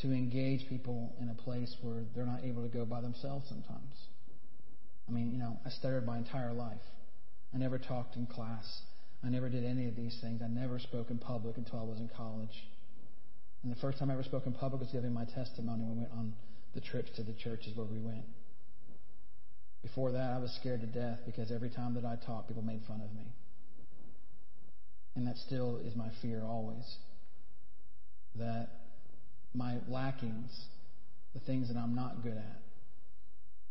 to 0.01 0.13
engage 0.13 0.69
people 0.69 1.13
in 1.21 1.29
a 1.29 1.35
place 1.35 1.75
where 1.83 2.05
they're 2.15 2.27
not 2.27 2.45
able 2.45 2.63
to 2.63 2.69
go 2.69 2.85
by 2.85 3.01
themselves 3.01 3.45
sometimes. 3.49 3.95
I 5.09 5.13
mean, 5.13 5.33
you 5.33 5.39
know, 5.39 5.59
I 5.67 5.71
stuttered 5.71 6.07
my 6.07 6.19
entire 6.19 6.53
life. 6.53 6.81
I 7.53 7.59
never 7.59 7.79
talked 7.79 8.15
in 8.15 8.27
class. 8.27 8.83
I 9.25 9.29
never 9.29 9.49
did 9.49 9.65
any 9.65 9.89
of 9.89 9.97
these 9.97 10.17
things. 10.21 10.41
I 10.41 10.47
never 10.47 10.79
spoke 10.79 11.11
in 11.11 11.19
public 11.19 11.57
until 11.57 11.81
I 11.81 11.83
was 11.83 11.99
in 11.99 12.09
college. 12.17 12.69
And 13.65 13.73
the 13.73 13.81
first 13.81 13.99
time 13.99 14.11
I 14.11 14.13
ever 14.13 14.23
spoke 14.23 14.47
in 14.47 14.53
public 14.53 14.81
was 14.81 14.91
giving 14.93 15.13
my 15.13 15.25
testimony 15.25 15.83
when 15.83 15.97
we 15.97 15.99
went 16.03 16.13
on 16.13 16.35
the 16.79 16.87
trips 16.87 17.11
to 17.17 17.25
the 17.25 17.33
churches 17.33 17.77
where 17.77 17.87
we 17.87 17.99
went. 17.99 18.25
Before 19.83 20.13
that, 20.13 20.31
I 20.31 20.39
was 20.39 20.57
scared 20.61 20.81
to 20.83 20.87
death 20.87 21.19
because 21.27 21.51
every 21.51 21.71
time 21.71 21.95
that 21.95 22.05
I 22.05 22.17
talked, 22.25 22.49
people 22.49 22.63
made 22.63 22.83
fun 22.87 23.01
of 23.01 23.13
me. 23.17 23.33
And 25.17 25.27
that 25.27 25.37
still 25.39 25.79
is 25.79 25.97
my 25.97 26.11
fear 26.23 26.43
always. 26.45 26.85
That 28.37 28.69
my 29.55 29.79
lackings, 29.89 30.51
the 31.35 31.41
things 31.41 31.69
that 31.69 31.77
I'm 31.77 31.97
not 31.97 32.23
good 32.23 32.37
at, 32.37 32.61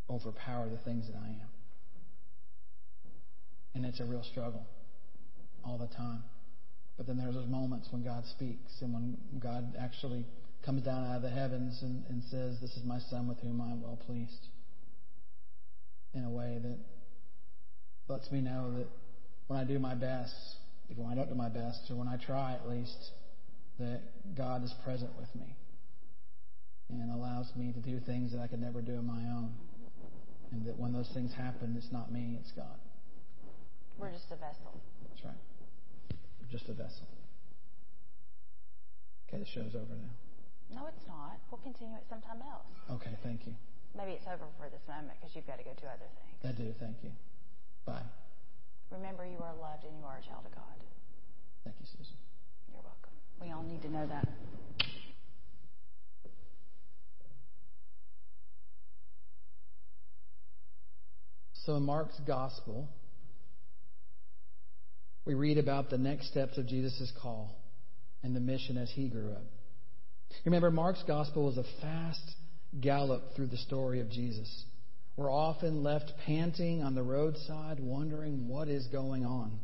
overpower 0.09 0.67
the 0.69 0.79
things 0.83 1.07
that 1.07 1.15
I 1.15 1.27
am. 1.27 1.49
And 3.73 3.85
it's 3.85 4.01
a 4.01 4.05
real 4.05 4.23
struggle 4.23 4.65
all 5.65 5.77
the 5.77 5.87
time. 5.95 6.23
But 6.97 7.07
then 7.07 7.17
there's 7.17 7.35
those 7.35 7.47
moments 7.47 7.87
when 7.91 8.03
God 8.03 8.25
speaks 8.25 8.71
and 8.81 8.93
when 8.93 9.17
God 9.39 9.75
actually 9.79 10.25
comes 10.67 10.83
down 10.83 11.05
out 11.05 11.15
of 11.15 11.21
the 11.21 11.29
heavens 11.29 11.79
and, 11.81 12.03
and 12.09 12.21
says, 12.29 12.57
This 12.59 12.75
is 12.75 12.83
my 12.83 12.99
son 13.09 13.25
with 13.29 13.39
whom 13.39 13.61
I 13.61 13.71
am 13.71 13.81
well 13.81 13.97
pleased 14.05 14.49
in 16.13 16.25
a 16.25 16.29
way 16.29 16.59
that 16.61 16.77
lets 18.09 18.29
me 18.31 18.41
know 18.41 18.73
that 18.77 18.87
when 19.47 19.57
I 19.57 19.63
do 19.63 19.79
my 19.79 19.95
best, 19.95 20.35
even 20.89 21.05
when 21.05 21.13
I 21.13 21.15
don't 21.15 21.29
do 21.29 21.35
my 21.35 21.47
best, 21.47 21.79
or 21.89 21.95
when 21.95 22.09
I 22.09 22.17
try 22.17 22.53
at 22.53 22.67
least, 22.67 23.11
that 23.79 24.01
God 24.35 24.61
is 24.65 24.73
present 24.83 25.11
with 25.17 25.33
me 25.35 25.55
and 26.89 27.11
allows 27.11 27.49
me 27.55 27.71
to 27.71 27.79
do 27.79 28.01
things 28.05 28.33
that 28.33 28.41
I 28.41 28.47
could 28.47 28.59
never 28.59 28.81
do 28.81 28.97
on 28.97 29.05
my 29.07 29.23
own. 29.37 29.53
And 30.51 30.65
that 30.65 30.77
when 30.77 30.91
those 30.91 31.09
things 31.13 31.33
happen, 31.33 31.75
it's 31.77 31.93
not 31.93 32.11
me, 32.11 32.37
it's 32.41 32.51
God. 32.51 32.79
We're 33.97 34.11
just 34.11 34.27
a 34.31 34.35
vessel. 34.35 34.81
That's 35.07 35.23
right. 35.23 35.33
We're 36.41 36.51
just 36.51 36.67
a 36.67 36.73
vessel. 36.73 37.07
Okay, 39.27 39.39
the 39.39 39.45
show's 39.45 39.75
over 39.75 39.95
now. 39.95 40.26
No, 40.73 40.87
it's 40.87 41.07
not. 41.07 41.39
We'll 41.49 41.61
continue 41.61 41.95
it 41.95 42.03
sometime 42.09 42.41
else. 42.43 42.67
Okay, 42.91 43.15
thank 43.23 43.47
you. 43.47 43.53
Maybe 43.95 44.11
it's 44.11 44.27
over 44.27 44.45
for 44.59 44.69
this 44.69 44.83
moment 44.87 45.17
because 45.19 45.35
you've 45.35 45.47
got 45.47 45.57
to 45.57 45.63
go 45.63 45.71
do 45.79 45.87
other 45.87 46.09
things. 46.19 46.37
I 46.43 46.51
do. 46.51 46.73
Thank 46.79 46.97
you. 47.03 47.11
Bye. 47.85 48.03
Remember, 48.91 49.25
you 49.25 49.39
are 49.39 49.55
loved 49.55 49.83
and 49.83 49.97
you 49.97 50.05
are 50.05 50.17
a 50.17 50.25
child 50.27 50.45
of 50.45 50.53
God. 50.53 50.77
Thank 51.63 51.75
you, 51.79 51.87
Susan. 51.97 52.15
You're 52.71 52.83
welcome. 52.83 53.15
We 53.41 53.51
all 53.51 53.63
need 53.63 53.81
to 53.81 53.89
know 53.89 54.07
that. 54.07 54.27
So 61.65 61.75
in 61.75 61.83
Mark's 61.83 62.17
gospel, 62.25 62.87
we 65.25 65.33
read 65.33 65.57
about 65.57 65.89
the 65.89 65.97
next 65.97 66.29
steps 66.29 66.57
of 66.57 66.65
Jesus' 66.65 67.11
call 67.21 67.57
and 68.23 68.33
the 68.33 68.39
mission 68.39 68.77
as 68.77 68.89
he 68.89 69.09
grew 69.09 69.31
up. 69.31 69.43
Remember, 70.45 70.71
Mark's 70.71 71.03
gospel 71.03 71.45
was 71.45 71.57
a 71.57 71.81
fast 71.81 72.35
gallop 72.79 73.35
through 73.35 73.47
the 73.47 73.57
story 73.57 73.99
of 73.99 74.09
Jesus. 74.09 74.65
We're 75.15 75.31
often 75.31 75.83
left 75.83 76.13
panting 76.25 76.83
on 76.83 76.93
the 76.93 77.03
roadside, 77.03 77.79
wondering 77.79 78.47
what 78.47 78.67
is 78.67 78.85
going 78.87 79.25
on. 79.25 79.59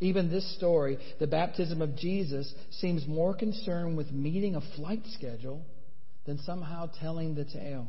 Even 0.00 0.28
this 0.28 0.56
story, 0.56 0.98
the 1.18 1.26
baptism 1.26 1.80
of 1.80 1.96
Jesus, 1.96 2.52
seems 2.70 3.06
more 3.06 3.34
concerned 3.34 3.96
with 3.96 4.10
meeting 4.10 4.56
a 4.56 4.60
flight 4.76 5.02
schedule 5.12 5.64
than 6.26 6.38
somehow 6.38 6.90
telling 7.00 7.34
the 7.34 7.44
tale. 7.44 7.88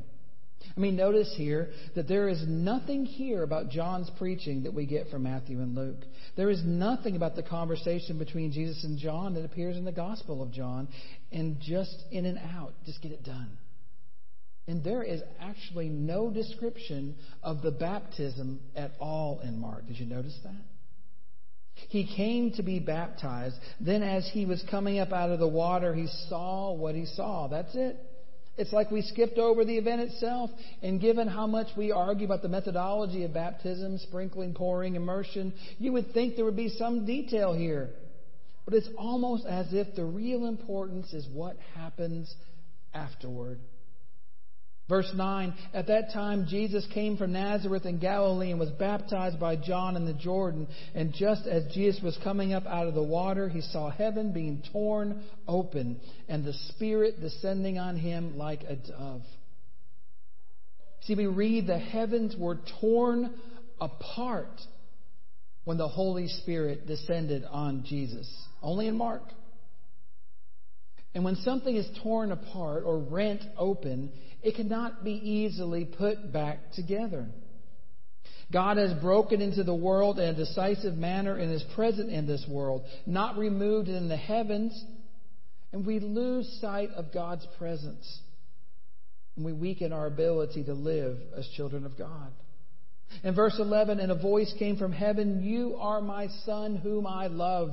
I 0.75 0.79
mean, 0.79 0.95
notice 0.95 1.33
here 1.35 1.71
that 1.95 2.07
there 2.07 2.27
is 2.27 2.43
nothing 2.47 3.05
here 3.05 3.41
about 3.43 3.69
John's 3.69 4.11
preaching 4.17 4.63
that 4.63 4.73
we 4.73 4.85
get 4.85 5.09
from 5.09 5.23
Matthew 5.23 5.59
and 5.59 5.75
Luke. 5.75 6.03
There 6.35 6.49
is 6.49 6.61
nothing 6.63 7.15
about 7.15 7.35
the 7.35 7.43
conversation 7.43 8.19
between 8.19 8.51
Jesus 8.51 8.83
and 8.83 8.99
John 8.99 9.33
that 9.35 9.45
appears 9.45 9.75
in 9.75 9.85
the 9.85 9.91
Gospel 9.91 10.43
of 10.43 10.51
John. 10.51 10.87
And 11.31 11.59
just 11.59 11.95
in 12.11 12.25
and 12.25 12.37
out, 12.37 12.73
just 12.85 13.01
get 13.01 13.11
it 13.11 13.23
done. 13.23 13.57
And 14.67 14.83
there 14.83 15.01
is 15.01 15.21
actually 15.39 15.89
no 15.89 16.29
description 16.29 17.15
of 17.41 17.61
the 17.61 17.71
baptism 17.71 18.59
at 18.75 18.91
all 18.99 19.39
in 19.39 19.59
Mark. 19.59 19.87
Did 19.87 19.97
you 19.97 20.05
notice 20.05 20.37
that? 20.43 20.61
He 21.89 22.13
came 22.15 22.51
to 22.53 22.63
be 22.63 22.79
baptized. 22.79 23.55
Then, 23.79 24.03
as 24.03 24.29
he 24.33 24.45
was 24.45 24.63
coming 24.69 24.99
up 24.99 25.13
out 25.13 25.29
of 25.29 25.39
the 25.39 25.47
water, 25.47 25.93
he 25.93 26.07
saw 26.27 26.73
what 26.73 26.95
he 26.95 27.05
saw. 27.05 27.47
That's 27.47 27.73
it. 27.75 27.97
It's 28.57 28.73
like 28.73 28.89
we 28.89 29.01
skipped 29.03 29.37
over 29.37 29.63
the 29.63 29.77
event 29.77 30.01
itself. 30.01 30.49
And 30.81 30.99
given 30.99 31.27
how 31.27 31.47
much 31.47 31.67
we 31.77 31.91
argue 31.91 32.25
about 32.25 32.41
the 32.41 32.49
methodology 32.49 33.23
of 33.23 33.33
baptism, 33.33 33.97
sprinkling, 33.99 34.53
pouring, 34.53 34.95
immersion, 34.95 35.53
you 35.77 35.93
would 35.93 36.13
think 36.13 36.35
there 36.35 36.45
would 36.45 36.55
be 36.55 36.69
some 36.69 37.05
detail 37.05 37.53
here. 37.53 37.91
But 38.65 38.73
it's 38.73 38.89
almost 38.97 39.45
as 39.45 39.67
if 39.71 39.95
the 39.95 40.03
real 40.03 40.45
importance 40.45 41.13
is 41.13 41.27
what 41.31 41.55
happens 41.75 42.33
afterward. 42.93 43.59
Verse 44.89 45.11
9 45.13 45.53
At 45.73 45.87
that 45.87 46.13
time, 46.13 46.45
Jesus 46.47 46.87
came 46.93 47.17
from 47.17 47.33
Nazareth 47.33 47.85
in 47.85 47.99
Galilee 47.99 48.51
and 48.51 48.59
was 48.59 48.69
baptized 48.71 49.39
by 49.39 49.55
John 49.55 49.95
in 49.95 50.05
the 50.05 50.13
Jordan. 50.13 50.67
And 50.95 51.13
just 51.13 51.45
as 51.45 51.65
Jesus 51.73 52.01
was 52.01 52.17
coming 52.23 52.53
up 52.53 52.65
out 52.65 52.87
of 52.87 52.93
the 52.93 53.03
water, 53.03 53.49
he 53.49 53.61
saw 53.61 53.89
heaven 53.89 54.31
being 54.31 54.63
torn 54.71 55.23
open 55.47 55.99
and 56.29 56.45
the 56.45 56.53
Spirit 56.69 57.19
descending 57.19 57.77
on 57.77 57.97
him 57.97 58.37
like 58.37 58.63
a 58.63 58.75
dove. 58.75 59.23
See, 61.01 61.15
we 61.15 61.27
read 61.27 61.67
the 61.67 61.79
heavens 61.79 62.35
were 62.37 62.59
torn 62.81 63.33
apart 63.79 64.61
when 65.65 65.77
the 65.77 65.87
Holy 65.87 66.27
Spirit 66.27 66.87
descended 66.87 67.43
on 67.49 67.83
Jesus. 67.85 68.29
Only 68.61 68.87
in 68.87 68.97
Mark. 68.97 69.23
And 71.13 71.23
when 71.23 71.35
something 71.37 71.75
is 71.75 71.87
torn 72.03 72.31
apart 72.31 72.83
or 72.85 72.99
rent 72.99 73.41
open, 73.57 74.11
it 74.41 74.55
cannot 74.55 75.03
be 75.03 75.11
easily 75.11 75.85
put 75.85 76.31
back 76.31 76.71
together. 76.73 77.27
God 78.51 78.77
has 78.77 78.93
broken 79.01 79.41
into 79.41 79.63
the 79.63 79.75
world 79.75 80.19
in 80.19 80.29
a 80.29 80.33
decisive 80.33 80.95
manner 80.95 81.35
and 81.35 81.51
is 81.51 81.63
present 81.75 82.09
in 82.11 82.27
this 82.27 82.45
world, 82.49 82.85
not 83.05 83.37
removed 83.37 83.89
in 83.89 84.07
the 84.07 84.17
heavens, 84.17 84.85
and 85.73 85.85
we 85.85 85.99
lose 85.99 86.57
sight 86.61 86.89
of 86.95 87.13
God's 87.13 87.45
presence. 87.57 88.21
And 89.35 89.45
we 89.45 89.53
weaken 89.53 89.91
our 89.91 90.07
ability 90.07 90.63
to 90.63 90.73
live 90.73 91.17
as 91.35 91.47
children 91.55 91.85
of 91.85 91.97
God. 91.97 92.31
In 93.23 93.35
verse 93.35 93.55
11, 93.59 93.99
and 93.99 94.11
a 94.11 94.15
voice 94.15 94.53
came 94.57 94.77
from 94.77 94.91
heaven 94.91 95.43
You 95.43 95.75
are 95.79 96.01
my 96.01 96.27
Son, 96.45 96.75
whom 96.75 97.05
I 97.05 97.27
love. 97.27 97.71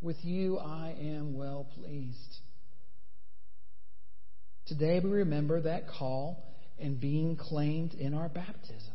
With 0.00 0.16
you 0.22 0.58
I 0.58 0.94
am 1.00 1.36
well 1.36 1.66
pleased. 1.74 2.38
Today 4.68 5.00
we 5.02 5.08
remember 5.10 5.62
that 5.62 5.88
call 5.88 6.44
and 6.78 7.00
being 7.00 7.36
claimed 7.36 7.94
in 7.94 8.12
our 8.12 8.28
baptism. 8.28 8.92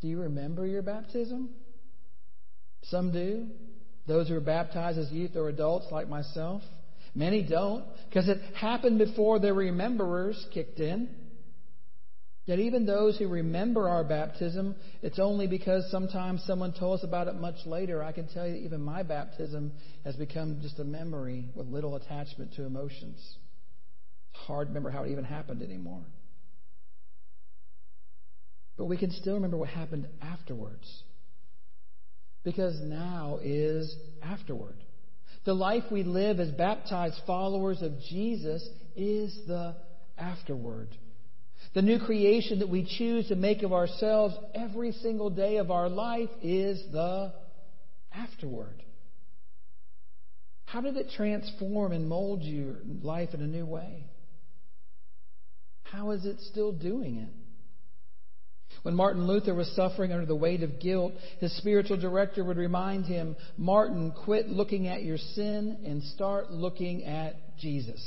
Do 0.00 0.08
you 0.08 0.22
remember 0.22 0.66
your 0.66 0.82
baptism? 0.82 1.50
Some 2.84 3.12
do. 3.12 3.46
Those 4.08 4.28
who 4.28 4.34
are 4.34 4.40
baptized 4.40 4.98
as 4.98 5.12
youth 5.12 5.36
or 5.36 5.48
adults, 5.48 5.86
like 5.92 6.08
myself. 6.08 6.62
Many 7.14 7.42
don't, 7.42 7.84
because 8.08 8.28
it 8.28 8.38
happened 8.54 8.98
before 8.98 9.38
the 9.38 9.48
rememberers 9.48 10.42
kicked 10.52 10.80
in. 10.80 11.08
Yet, 12.46 12.58
even 12.58 12.86
those 12.86 13.18
who 13.18 13.28
remember 13.28 13.88
our 13.88 14.02
baptism, 14.02 14.74
it's 15.02 15.20
only 15.20 15.46
because 15.46 15.88
sometimes 15.90 16.42
someone 16.44 16.72
told 16.72 16.98
us 16.98 17.04
about 17.04 17.28
it 17.28 17.34
much 17.34 17.66
later. 17.66 18.02
I 18.02 18.10
can 18.10 18.26
tell 18.26 18.48
you 18.48 18.56
even 18.56 18.80
my 18.80 19.04
baptism 19.04 19.72
has 20.04 20.16
become 20.16 20.58
just 20.60 20.80
a 20.80 20.84
memory 20.84 21.44
with 21.54 21.68
little 21.68 21.94
attachment 21.94 22.54
to 22.54 22.64
emotions. 22.64 23.36
It's 24.32 24.42
hard 24.44 24.66
to 24.66 24.70
remember 24.70 24.90
how 24.90 25.04
it 25.04 25.10
even 25.10 25.24
happened 25.24 25.62
anymore. 25.62 26.04
But 28.76 28.86
we 28.86 28.96
can 28.96 29.10
still 29.10 29.34
remember 29.34 29.56
what 29.56 29.68
happened 29.68 30.08
afterwards. 30.22 31.02
Because 32.44 32.80
now 32.80 33.38
is 33.42 33.94
afterward. 34.22 34.76
The 35.44 35.54
life 35.54 35.84
we 35.90 36.02
live 36.02 36.40
as 36.40 36.50
baptized 36.50 37.20
followers 37.26 37.82
of 37.82 37.92
Jesus 38.08 38.66
is 38.96 39.38
the 39.46 39.76
afterward. 40.18 40.88
The 41.74 41.82
new 41.82 41.98
creation 41.98 42.60
that 42.60 42.68
we 42.68 42.86
choose 42.98 43.28
to 43.28 43.36
make 43.36 43.62
of 43.62 43.72
ourselves 43.72 44.34
every 44.54 44.92
single 44.92 45.30
day 45.30 45.58
of 45.58 45.70
our 45.70 45.88
life 45.88 46.30
is 46.42 46.82
the 46.90 47.32
afterward. 48.12 48.82
How 50.64 50.80
did 50.80 50.96
it 50.96 51.10
transform 51.16 51.92
and 51.92 52.08
mold 52.08 52.42
your 52.42 52.76
life 53.02 53.34
in 53.34 53.40
a 53.40 53.46
new 53.46 53.66
way? 53.66 54.06
How 55.92 56.12
is 56.12 56.24
it 56.24 56.38
still 56.40 56.72
doing 56.72 57.16
it? 57.16 57.28
When 58.82 58.94
Martin 58.94 59.26
Luther 59.26 59.54
was 59.54 59.70
suffering 59.74 60.12
under 60.12 60.26
the 60.26 60.36
weight 60.36 60.62
of 60.62 60.80
guilt, 60.80 61.12
his 61.40 61.54
spiritual 61.56 61.96
director 61.98 62.44
would 62.44 62.56
remind 62.56 63.04
him, 63.06 63.36
Martin, 63.56 64.12
quit 64.24 64.48
looking 64.48 64.86
at 64.86 65.02
your 65.02 65.18
sin 65.18 65.78
and 65.84 66.02
start 66.02 66.50
looking 66.50 67.04
at 67.04 67.34
Jesus. 67.58 68.00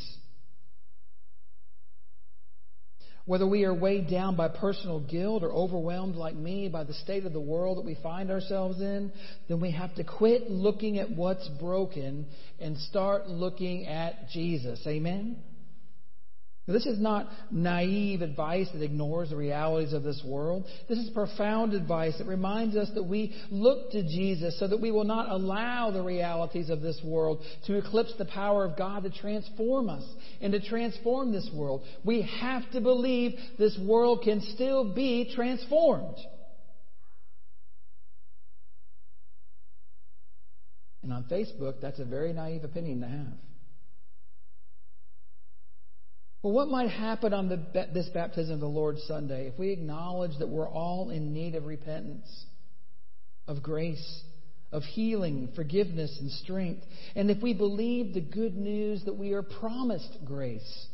Whether 3.25 3.47
we 3.47 3.63
are 3.63 3.73
weighed 3.73 4.09
down 4.09 4.35
by 4.35 4.49
personal 4.49 4.99
guilt 4.99 5.43
or 5.43 5.51
overwhelmed 5.51 6.15
like 6.15 6.35
me 6.35 6.67
by 6.67 6.83
the 6.83 6.93
state 6.93 7.25
of 7.25 7.31
the 7.31 7.39
world 7.39 7.77
that 7.77 7.85
we 7.85 7.95
find 8.03 8.31
ourselves 8.31 8.81
in, 8.81 9.13
then 9.47 9.61
we 9.61 9.71
have 9.71 9.95
to 9.95 10.03
quit 10.03 10.49
looking 10.49 10.97
at 10.97 11.09
what's 11.09 11.47
broken 11.59 12.25
and 12.59 12.77
start 12.77 13.27
looking 13.27 13.87
at 13.87 14.29
Jesus. 14.29 14.81
Amen? 14.87 15.37
Now, 16.65 16.73
this 16.73 16.85
is 16.85 16.97
not 16.97 17.27
naive 17.51 18.21
advice 18.21 18.69
that 18.71 18.81
ignores 18.81 19.31
the 19.31 19.35
realities 19.35 19.91
of 19.91 20.03
this 20.03 20.23
world. 20.25 20.65
This 20.87 20.97
is 20.97 21.09
profound 21.09 21.73
advice 21.73 22.17
that 22.19 22.27
reminds 22.27 22.77
us 22.77 22.89
that 22.95 23.03
we 23.03 23.35
look 23.51 23.91
to 23.91 24.01
Jesus 24.01 24.57
so 24.59 24.67
that 24.69 24.79
we 24.79 24.89
will 24.89 25.03
not 25.03 25.29
allow 25.29 25.91
the 25.91 26.01
realities 26.01 26.69
of 26.69 26.79
this 26.79 27.01
world 27.03 27.43
to 27.67 27.77
eclipse 27.77 28.13
the 28.17 28.23
power 28.25 28.63
of 28.63 28.77
God 28.77 29.03
to 29.03 29.09
transform 29.09 29.89
us 29.89 30.05
and 30.39 30.53
to 30.53 30.61
transform 30.61 31.33
this 31.33 31.49
world. 31.53 31.83
We 32.05 32.21
have 32.39 32.69
to 32.71 32.79
believe 32.79 33.33
this 33.59 33.77
world 33.77 34.21
can 34.23 34.39
still 34.55 34.93
be 34.93 35.33
transformed. 35.35 36.15
And 41.01 41.11
on 41.11 41.25
Facebook, 41.25 41.81
that's 41.81 41.99
a 41.99 42.05
very 42.05 42.31
naive 42.31 42.63
opinion 42.63 43.01
to 43.01 43.07
have. 43.07 43.52
Well, 46.43 46.51
what 46.51 46.67
might 46.67 46.89
happen 46.89 47.33
on 47.33 47.47
the, 47.47 47.87
this 47.93 48.09
baptism 48.09 48.55
of 48.55 48.59
the 48.59 48.67
Lord 48.67 48.97
Sunday 49.07 49.47
if 49.47 49.57
we 49.57 49.69
acknowledge 49.69 50.37
that 50.39 50.49
we're 50.49 50.69
all 50.69 51.09
in 51.09 51.33
need 51.33 51.55
of 51.55 51.65
repentance, 51.65 52.27
of 53.47 53.63
grace, 53.63 54.21
of 54.69 54.83
healing, 54.83 55.53
forgiveness, 55.55 56.15
and 56.19 56.29
strength, 56.31 56.83
and 57.15 57.31
if 57.31 57.41
we 57.41 57.53
believe 57.53 58.13
the 58.13 58.21
good 58.21 58.57
news 58.57 59.05
that 59.05 59.13
we 59.13 59.31
are 59.31 59.41
promised 59.41 60.17
grace 60.25 60.87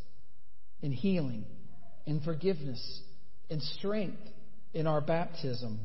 and 0.83 0.93
healing 0.93 1.45
and 2.05 2.21
forgiveness 2.23 3.01
and 3.49 3.59
strength 3.62 4.21
in 4.75 4.85
our 4.85 5.01
baptism? 5.01 5.79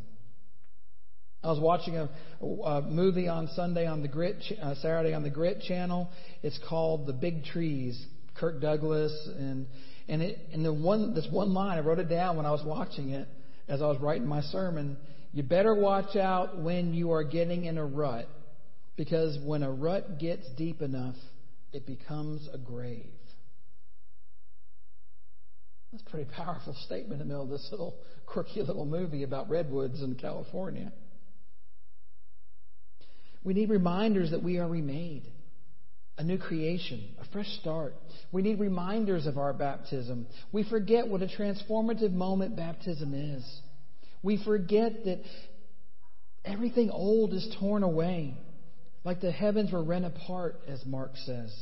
I 1.42 1.48
was 1.48 1.60
watching 1.60 1.96
a, 1.96 2.08
a, 2.42 2.82
movie 2.82 3.28
on 3.28 3.48
Sunday 3.54 3.86
on 3.86 4.02
the 4.02 4.08
Grit, 4.08 4.42
uh, 4.62 4.74
Saturday 4.76 5.14
on 5.14 5.22
the 5.22 5.30
Grit 5.30 5.60
channel. 5.62 6.10
It's 6.42 6.58
called 6.68 7.06
The 7.06 7.12
Big 7.14 7.44
Trees. 7.44 8.02
Kirk 8.34 8.60
Douglas, 8.60 9.28
and 9.36 9.66
and 10.08 10.22
it 10.22 10.38
and 10.52 10.64
the 10.64 10.72
one 10.72 11.14
this 11.14 11.26
one 11.30 11.54
line 11.54 11.78
I 11.78 11.80
wrote 11.80 11.98
it 11.98 12.08
down 12.08 12.36
when 12.36 12.46
I 12.46 12.50
was 12.50 12.64
watching 12.64 13.10
it 13.10 13.28
as 13.68 13.80
I 13.80 13.86
was 13.86 13.98
writing 13.98 14.26
my 14.26 14.40
sermon. 14.42 14.96
You 15.32 15.42
better 15.42 15.74
watch 15.74 16.16
out 16.16 16.58
when 16.58 16.94
you 16.94 17.10
are 17.12 17.24
getting 17.24 17.64
in 17.64 17.76
a 17.76 17.84
rut, 17.84 18.28
because 18.96 19.38
when 19.44 19.62
a 19.62 19.70
rut 19.70 20.18
gets 20.18 20.48
deep 20.56 20.80
enough, 20.80 21.16
it 21.72 21.86
becomes 21.86 22.48
a 22.52 22.58
grave. 22.58 23.10
That's 25.90 26.04
a 26.08 26.10
pretty 26.10 26.30
powerful 26.30 26.74
statement 26.84 27.20
in 27.20 27.28
the 27.28 27.32
middle 27.32 27.44
of 27.44 27.50
this 27.50 27.68
little 27.70 27.96
quirky 28.26 28.62
little 28.62 28.84
movie 28.84 29.22
about 29.22 29.48
redwoods 29.48 30.02
in 30.02 30.16
California. 30.16 30.92
We 33.44 33.54
need 33.54 33.68
reminders 33.70 34.30
that 34.30 34.42
we 34.42 34.58
are 34.58 34.66
remade, 34.66 35.30
a 36.16 36.22
new 36.22 36.38
creation, 36.38 37.08
a 37.20 37.24
fresh 37.32 37.48
start. 37.60 37.94
We 38.32 38.42
need 38.42 38.60
reminders 38.60 39.26
of 39.26 39.36
our 39.36 39.52
baptism. 39.52 40.26
We 40.52 40.68
forget 40.68 41.08
what 41.08 41.22
a 41.22 41.26
transformative 41.26 42.12
moment 42.12 42.56
baptism 42.56 43.14
is. 43.14 43.60
We 44.22 44.42
forget 44.44 45.04
that 45.04 45.20
everything 46.44 46.90
old 46.90 47.32
is 47.32 47.56
torn 47.58 47.82
away, 47.82 48.34
like 49.04 49.20
the 49.20 49.32
heavens 49.32 49.72
were 49.72 49.82
rent 49.82 50.04
apart, 50.04 50.60
as 50.68 50.84
Mark 50.86 51.16
says. 51.24 51.52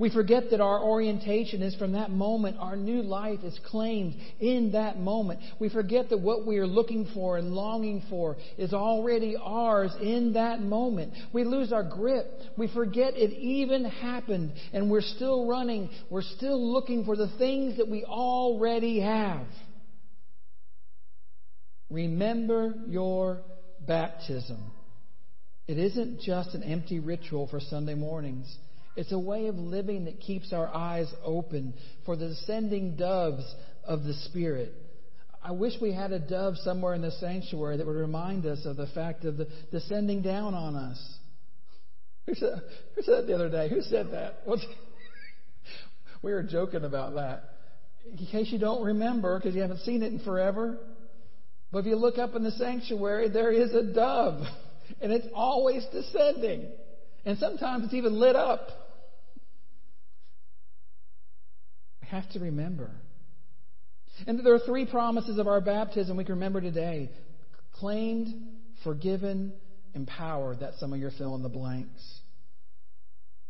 We 0.00 0.08
forget 0.08 0.48
that 0.50 0.62
our 0.62 0.82
orientation 0.82 1.60
is 1.60 1.76
from 1.76 1.92
that 1.92 2.10
moment. 2.10 2.56
Our 2.58 2.74
new 2.74 3.02
life 3.02 3.40
is 3.44 3.60
claimed 3.66 4.14
in 4.40 4.72
that 4.72 4.98
moment. 4.98 5.40
We 5.58 5.68
forget 5.68 6.08
that 6.08 6.20
what 6.20 6.46
we 6.46 6.56
are 6.56 6.66
looking 6.66 7.10
for 7.12 7.36
and 7.36 7.52
longing 7.52 8.02
for 8.08 8.38
is 8.56 8.72
already 8.72 9.36
ours 9.38 9.94
in 10.00 10.32
that 10.32 10.62
moment. 10.62 11.12
We 11.34 11.44
lose 11.44 11.70
our 11.70 11.82
grip. 11.82 12.26
We 12.56 12.72
forget 12.72 13.12
it 13.14 13.30
even 13.34 13.84
happened 13.84 14.54
and 14.72 14.90
we're 14.90 15.02
still 15.02 15.46
running. 15.46 15.90
We're 16.08 16.22
still 16.22 16.72
looking 16.72 17.04
for 17.04 17.14
the 17.14 17.28
things 17.36 17.76
that 17.76 17.86
we 17.86 18.02
already 18.02 19.00
have. 19.00 19.46
Remember 21.90 22.72
your 22.88 23.42
baptism. 23.86 24.62
It 25.68 25.76
isn't 25.76 26.22
just 26.22 26.54
an 26.54 26.62
empty 26.62 27.00
ritual 27.00 27.48
for 27.48 27.60
Sunday 27.60 27.94
mornings. 27.94 28.56
It's 28.96 29.12
a 29.12 29.18
way 29.18 29.46
of 29.46 29.54
living 29.54 30.06
that 30.06 30.20
keeps 30.20 30.52
our 30.52 30.68
eyes 30.68 31.12
open 31.24 31.74
for 32.04 32.16
the 32.16 32.28
descending 32.28 32.96
doves 32.96 33.54
of 33.84 34.04
the 34.04 34.14
Spirit. 34.14 34.74
I 35.42 35.52
wish 35.52 35.74
we 35.80 35.92
had 35.92 36.12
a 36.12 36.18
dove 36.18 36.56
somewhere 36.58 36.94
in 36.94 37.00
the 37.00 37.12
sanctuary 37.12 37.78
that 37.78 37.86
would 37.86 37.96
remind 37.96 38.44
us 38.46 38.66
of 38.66 38.76
the 38.76 38.88
fact 38.88 39.24
of 39.24 39.36
the 39.36 39.48
descending 39.70 40.22
down 40.22 40.54
on 40.54 40.76
us. 40.76 41.18
Who 42.26 42.34
said, 42.34 42.62
who 42.94 43.02
said 43.02 43.22
that 43.22 43.26
the 43.26 43.34
other 43.34 43.48
day? 43.48 43.68
Who 43.70 43.80
said 43.80 44.12
that? 44.12 44.40
What's, 44.44 44.64
we 46.22 46.32
were 46.32 46.42
joking 46.42 46.84
about 46.84 47.14
that. 47.14 47.44
In 48.06 48.26
case 48.26 48.50
you 48.50 48.58
don't 48.58 48.84
remember, 48.84 49.38
because 49.38 49.54
you 49.54 49.62
haven't 49.62 49.80
seen 49.80 50.02
it 50.02 50.12
in 50.12 50.20
forever, 50.20 50.78
but 51.72 51.78
if 51.78 51.86
you 51.86 51.96
look 51.96 52.18
up 52.18 52.34
in 52.34 52.42
the 52.42 52.50
sanctuary, 52.52 53.30
there 53.30 53.50
is 53.50 53.72
a 53.74 53.82
dove, 53.82 54.42
and 55.00 55.12
it's 55.12 55.26
always 55.34 55.84
descending. 55.92 56.68
And 57.24 57.38
sometimes 57.38 57.84
it's 57.84 57.94
even 57.94 58.14
lit 58.14 58.36
up. 58.36 58.68
We 62.02 62.08
have 62.08 62.28
to 62.30 62.40
remember. 62.40 62.90
And 64.26 64.44
there 64.44 64.54
are 64.54 64.60
three 64.60 64.86
promises 64.86 65.38
of 65.38 65.46
our 65.46 65.60
baptism 65.60 66.16
we 66.16 66.24
can 66.24 66.34
remember 66.34 66.60
today 66.60 67.10
claimed, 67.74 68.28
forgiven, 68.84 69.52
empowered. 69.94 70.60
That's 70.60 70.78
some 70.78 70.92
of 70.92 70.98
your 70.98 71.10
fill 71.12 71.34
in 71.34 71.42
the 71.42 71.48
blanks. 71.48 72.20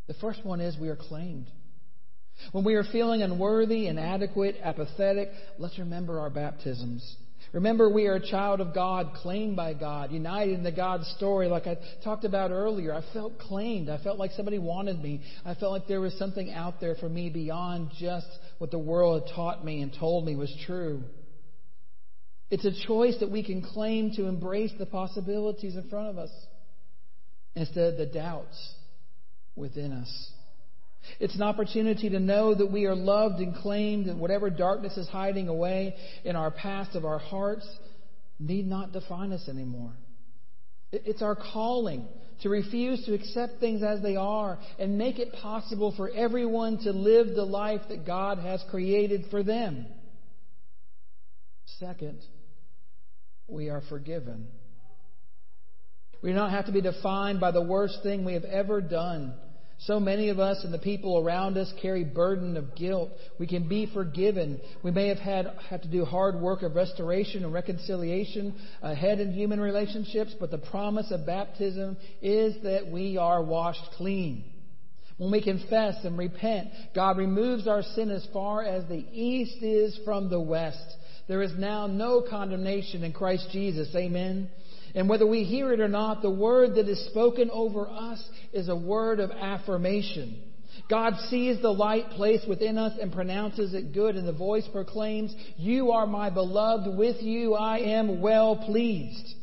The 0.06 0.14
first 0.14 0.44
one 0.44 0.61
is 0.61 0.76
we 0.78 0.88
are 0.88 0.96
claimed. 0.96 1.46
When 2.52 2.64
we 2.64 2.74
are 2.74 2.85
feeling 2.85 3.22
unworthy, 3.22 3.87
inadequate, 3.87 4.56
apathetic, 4.62 5.30
let's 5.59 5.78
remember 5.78 6.20
our 6.20 6.30
baptisms. 6.30 7.16
Remember, 7.52 7.90
we 7.90 8.06
are 8.06 8.14
a 8.14 8.24
child 8.24 8.60
of 8.60 8.72
God, 8.72 9.12
claimed 9.14 9.56
by 9.56 9.74
God, 9.74 10.12
united 10.12 10.54
in 10.54 10.62
the 10.62 10.70
God 10.70 11.02
story, 11.16 11.48
like 11.48 11.66
I 11.66 11.78
talked 12.04 12.24
about 12.24 12.52
earlier. 12.52 12.94
I 12.94 13.02
felt 13.12 13.38
claimed. 13.40 13.88
I 13.88 13.98
felt 13.98 14.18
like 14.18 14.30
somebody 14.32 14.60
wanted 14.60 15.02
me. 15.02 15.22
I 15.44 15.54
felt 15.54 15.72
like 15.72 15.88
there 15.88 16.00
was 16.00 16.16
something 16.16 16.52
out 16.52 16.80
there 16.80 16.94
for 16.94 17.08
me 17.08 17.28
beyond 17.28 17.90
just 17.98 18.28
what 18.58 18.70
the 18.70 18.78
world 18.78 19.22
had 19.22 19.34
taught 19.34 19.64
me 19.64 19.82
and 19.82 19.92
told 19.98 20.24
me 20.26 20.36
was 20.36 20.54
true. 20.64 21.02
It's 22.50 22.64
a 22.64 22.86
choice 22.86 23.16
that 23.18 23.30
we 23.30 23.44
can 23.44 23.62
claim 23.62 24.12
to 24.16 24.26
embrace 24.26 24.72
the 24.78 24.86
possibilities 24.86 25.76
in 25.76 25.88
front 25.88 26.08
of 26.08 26.18
us 26.18 26.30
instead 27.56 27.94
of 27.94 27.98
the 27.98 28.06
doubts 28.06 28.74
within 29.56 29.92
us. 29.92 30.30
It's 31.18 31.34
an 31.34 31.42
opportunity 31.42 32.10
to 32.10 32.20
know 32.20 32.54
that 32.54 32.70
we 32.70 32.86
are 32.86 32.94
loved 32.94 33.40
and 33.40 33.54
claimed, 33.54 34.06
and 34.06 34.20
whatever 34.20 34.50
darkness 34.50 34.96
is 34.96 35.08
hiding 35.08 35.48
away 35.48 35.94
in 36.24 36.36
our 36.36 36.50
past 36.50 36.94
of 36.94 37.04
our 37.04 37.18
hearts 37.18 37.66
need 38.38 38.66
not 38.66 38.92
define 38.92 39.32
us 39.32 39.48
anymore. 39.48 39.92
It's 40.92 41.22
our 41.22 41.36
calling 41.36 42.06
to 42.42 42.48
refuse 42.48 43.04
to 43.04 43.14
accept 43.14 43.60
things 43.60 43.82
as 43.82 44.02
they 44.02 44.16
are 44.16 44.58
and 44.78 44.98
make 44.98 45.18
it 45.18 45.32
possible 45.34 45.92
for 45.96 46.10
everyone 46.10 46.78
to 46.78 46.90
live 46.90 47.28
the 47.34 47.44
life 47.44 47.82
that 47.88 48.06
God 48.06 48.38
has 48.38 48.64
created 48.70 49.26
for 49.30 49.42
them. 49.42 49.86
Second, 51.78 52.18
we 53.46 53.68
are 53.68 53.82
forgiven. 53.88 54.48
We 56.22 56.30
do 56.30 56.36
not 56.36 56.50
have 56.50 56.66
to 56.66 56.72
be 56.72 56.80
defined 56.80 57.40
by 57.40 57.50
the 57.50 57.62
worst 57.62 57.98
thing 58.02 58.24
we 58.24 58.34
have 58.34 58.44
ever 58.44 58.80
done 58.80 59.34
so 59.84 59.98
many 59.98 60.28
of 60.28 60.38
us 60.38 60.62
and 60.62 60.74
the 60.74 60.78
people 60.78 61.18
around 61.18 61.56
us 61.56 61.72
carry 61.80 62.04
burden 62.04 62.58
of 62.58 62.76
guilt. 62.76 63.10
We 63.38 63.46
can 63.46 63.66
be 63.66 63.86
forgiven. 63.92 64.60
We 64.82 64.90
may 64.90 65.08
have 65.08 65.18
had 65.18 65.46
have 65.70 65.80
to 65.82 65.88
do 65.88 66.04
hard 66.04 66.38
work 66.38 66.62
of 66.62 66.74
restoration 66.74 67.44
and 67.44 67.52
reconciliation 67.52 68.54
uh, 68.82 68.88
ahead 68.88 69.20
in 69.20 69.32
human 69.32 69.58
relationships, 69.58 70.34
but 70.38 70.50
the 70.50 70.58
promise 70.58 71.10
of 71.10 71.24
baptism 71.24 71.96
is 72.20 72.62
that 72.62 72.90
we 72.90 73.16
are 73.16 73.42
washed 73.42 73.84
clean. 73.96 74.44
When 75.16 75.30
we 75.30 75.42
confess 75.42 76.04
and 76.04 76.18
repent, 76.18 76.68
God 76.94 77.16
removes 77.16 77.66
our 77.66 77.82
sin 77.82 78.10
as 78.10 78.26
far 78.32 78.62
as 78.62 78.86
the 78.86 79.04
east 79.12 79.62
is 79.62 79.98
from 80.04 80.28
the 80.28 80.40
west. 80.40 80.96
There 81.26 81.42
is 81.42 81.52
now 81.56 81.86
no 81.86 82.22
condemnation 82.28 83.02
in 83.02 83.12
Christ 83.12 83.48
Jesus. 83.52 83.94
Amen. 83.94 84.50
And 84.94 85.09
whether 85.09 85.26
we 85.26 85.44
hear 85.44 85.72
it 85.72 85.81
or 85.81 85.88
not, 85.88 86.22
the 86.22 86.31
word 86.31 86.74
that 86.74 86.88
is 86.88 87.07
spoken 87.07 87.50
over 87.50 87.88
us 87.88 88.22
is 88.53 88.68
a 88.68 88.76
word 88.76 89.20
of 89.20 89.31
affirmation. 89.31 90.42
God 90.88 91.14
sees 91.29 91.61
the 91.61 91.72
light 91.72 92.11
placed 92.11 92.48
within 92.48 92.79
us 92.79 92.98
and 93.00 93.12
pronounces 93.12 93.74
it 93.74 93.92
good, 93.92 94.16
and 94.16 94.26
the 94.26 94.33
voice 94.33 94.66
proclaims, 94.72 95.35
You 95.57 95.92
are 95.92 96.07
my 96.07 96.31
beloved, 96.31 96.96
with 96.96 97.22
you 97.22 97.55
I 97.55 97.79
am 97.79 98.20
well 98.20 98.57
pleased. 98.57 99.35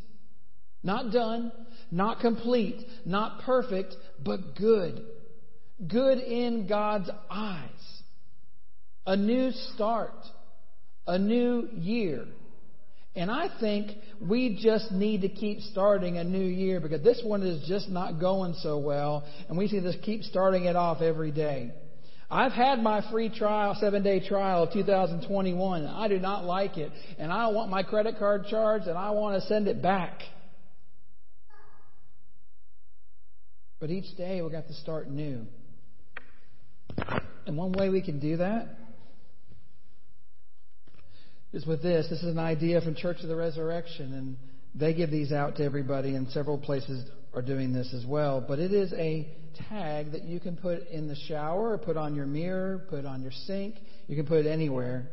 Not 0.84 1.12
done, 1.12 1.52
not 1.92 2.20
complete, 2.20 2.82
not 3.06 3.42
perfect, 3.42 3.96
but 4.24 4.56
good. 4.56 5.06
Good 5.86 6.20
in 6.20 6.68
God's 6.68 7.10
eyes. 7.30 7.70
A 9.06 9.16
new 9.16 9.52
start, 9.74 10.16
a 11.06 11.18
new 11.18 11.70
year. 11.74 12.26
And 13.18 13.32
I 13.32 13.50
think 13.60 13.98
we 14.22 14.60
just 14.62 14.92
need 14.92 15.22
to 15.22 15.30
keep 15.30 15.62
starting 15.62 16.20
a 16.20 16.24
new 16.24 16.46
year 16.46 16.80
because 16.80 17.02
this 17.02 17.20
one 17.26 17.42
is 17.42 17.68
just 17.68 17.90
not 17.90 18.20
going 18.20 18.54
so 18.62 18.78
well, 18.78 19.26
and 19.50 19.58
we 19.58 19.66
need 19.66 19.82
to 19.92 19.98
keep 19.98 20.22
starting 20.22 20.66
it 20.66 20.76
off 20.76 21.02
every 21.02 21.32
day. 21.32 21.72
I've 22.30 22.52
had 22.52 22.78
my 22.78 23.10
free 23.10 23.30
trial, 23.30 23.76
seven 23.80 24.04
day 24.04 24.26
trial 24.26 24.66
of 24.66 24.72
2021, 24.72 25.82
and 25.82 25.90
I 25.90 26.08
do 26.08 26.20
not 26.20 26.46
like 26.46 26.78
it. 26.78 26.92
And 27.18 27.32
I 27.32 27.48
want 27.48 27.72
my 27.72 27.82
credit 27.82 28.20
card 28.20 28.46
charged, 28.52 28.86
and 28.86 28.96
I 28.96 29.10
want 29.10 29.42
to 29.42 29.48
send 29.48 29.68
it 29.68 29.82
back. 29.82 30.22
But 33.80 33.90
each 33.90 34.16
day 34.16 34.44
we've 34.44 34.52
got 34.52 34.68
to 34.68 34.74
start 34.76 35.10
new. 35.10 35.48
And 37.48 37.58
one 37.58 37.72
way 37.72 37.90
we 37.90 38.04
can 38.04 38.20
do 38.20 38.38
that 38.38 38.68
is 41.54 41.66
with 41.66 41.82
this. 41.82 42.08
This 42.10 42.20
is 42.20 42.32
an 42.32 42.40
idea 42.40 42.82
from 42.82 42.96
Church 42.96 43.18
of 43.22 43.30
the 43.30 43.36
Resurrection, 43.36 44.14
and 44.14 44.38
they 44.76 44.94
give 44.94 45.12
these 45.12 45.32
out 45.32 45.56
to 45.58 45.64
everybody, 45.64 46.16
and 46.16 46.30
several 46.30 46.58
places 46.58 47.10
are 47.34 47.42
doing 47.42 47.74
this 47.74 47.94
as 47.94 48.06
well. 48.06 48.44
But 48.46 48.60
it 48.60 48.74
is 48.74 48.94
a 48.94 49.28
tag 49.70 50.12
that 50.12 50.24
you 50.24 50.40
can 50.40 50.56
put 50.56 50.88
in 50.90 51.08
the 51.08 51.16
shower, 51.28 51.78
put 51.78 51.98
on 51.98 52.16
your 52.16 52.26
mirror, 52.26 52.86
put 52.90 53.06
on 53.06 53.22
your 53.22 53.32
sink. 53.32 53.76
You 54.08 54.16
can 54.16 54.26
put 54.26 54.46
it 54.46 54.50
anywhere. 54.50 55.10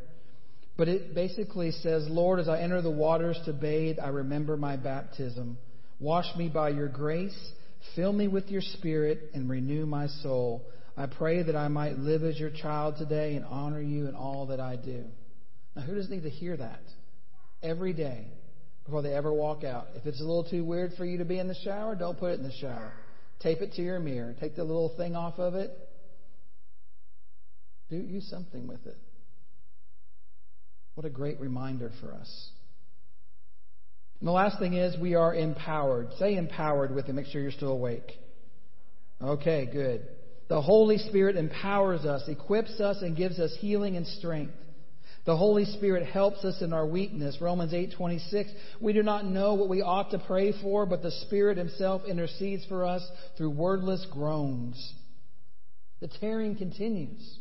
But 0.77 0.89
it 0.89 1.15
basically 1.15 1.71
says, 1.71 2.05
Lord, 2.09 2.39
as 2.39 2.49
I 2.49 2.59
enter 2.59 2.81
the 2.81 2.91
waters 2.91 3.39
to 3.45 3.53
bathe, 3.53 3.97
I 4.01 4.09
remember 4.09 4.57
my 4.57 4.75
baptism. 4.75 5.57
Wash 5.99 6.25
me 6.35 6.49
by 6.49 6.69
your 6.69 6.89
grace, 6.89 7.37
fill 7.95 8.11
me 8.11 8.27
with 8.27 8.49
your 8.49 8.61
spirit, 8.61 9.31
and 9.33 9.49
renew 9.49 9.85
my 9.85 10.07
soul. 10.07 10.63
I 10.97 11.05
pray 11.07 11.43
that 11.43 11.55
I 11.55 11.69
might 11.69 11.97
live 11.97 12.23
as 12.23 12.37
your 12.37 12.49
child 12.49 12.95
today 12.97 13.35
and 13.35 13.45
honor 13.45 13.81
you 13.81 14.07
in 14.07 14.15
all 14.15 14.47
that 14.47 14.59
I 14.59 14.75
do. 14.75 15.05
Now, 15.75 15.81
who 15.81 15.95
doesn't 15.95 16.11
need 16.11 16.23
to 16.23 16.29
hear 16.29 16.55
that 16.57 16.81
every 17.61 17.93
day 17.93 18.27
before 18.85 19.01
they 19.01 19.13
ever 19.13 19.33
walk 19.33 19.63
out? 19.63 19.87
If 19.95 20.05
it's 20.05 20.21
a 20.21 20.23
little 20.23 20.45
too 20.49 20.63
weird 20.63 20.93
for 20.97 21.05
you 21.05 21.17
to 21.17 21.25
be 21.25 21.39
in 21.39 21.47
the 21.47 21.55
shower, 21.63 21.95
don't 21.95 22.17
put 22.17 22.31
it 22.31 22.39
in 22.39 22.43
the 22.43 22.53
shower. 22.53 22.93
Tape 23.41 23.61
it 23.61 23.73
to 23.73 23.81
your 23.81 23.99
mirror. 23.99 24.35
Take 24.39 24.55
the 24.55 24.63
little 24.63 24.95
thing 24.95 25.15
off 25.15 25.37
of 25.37 25.55
it. 25.55 25.71
Do 27.89 27.97
use 27.97 28.27
something 28.29 28.67
with 28.67 28.85
it. 28.85 28.97
What 30.95 31.05
a 31.05 31.09
great 31.09 31.39
reminder 31.39 31.91
for 31.99 32.13
us. 32.13 32.49
And 34.19 34.27
the 34.27 34.31
last 34.31 34.59
thing 34.59 34.73
is 34.73 34.97
we 34.97 35.15
are 35.15 35.35
empowered. 35.35 36.07
Say 36.17 36.37
empowered 36.37 36.95
with 36.95 37.09
it. 37.09 37.13
Make 37.13 37.27
sure 37.27 37.41
you're 37.41 37.51
still 37.51 37.73
awake. 37.73 38.11
Okay, 39.21 39.67
good. 39.71 40.07
The 40.47 40.61
Holy 40.61 40.97
Spirit 40.97 41.35
empowers 41.35 42.05
us, 42.05 42.23
equips 42.27 42.79
us, 42.79 43.01
and 43.01 43.17
gives 43.17 43.39
us 43.39 43.55
healing 43.59 43.97
and 43.97 44.07
strength. 44.07 44.53
The 45.25 45.35
Holy 45.35 45.65
Spirit 45.65 46.05
helps 46.05 46.45
us 46.45 46.61
in 46.61 46.71
our 46.71 46.85
weakness. 46.85 47.41
Romans 47.41 47.73
8:26. 47.73 48.51
We 48.79 48.93
do 48.93 49.01
not 49.01 49.25
know 49.25 49.55
what 49.55 49.69
we 49.69 49.81
ought 49.81 50.11
to 50.11 50.19
pray 50.19 50.51
for, 50.51 50.85
but 50.85 51.01
the 51.01 51.11
Spirit 51.11 51.57
himself 51.57 52.05
intercedes 52.05 52.63
for 52.65 52.85
us 52.85 53.03
through 53.35 53.49
wordless 53.49 54.05
groans. 54.11 54.93
The 55.99 56.07
tearing 56.07 56.55
continues. 56.55 57.39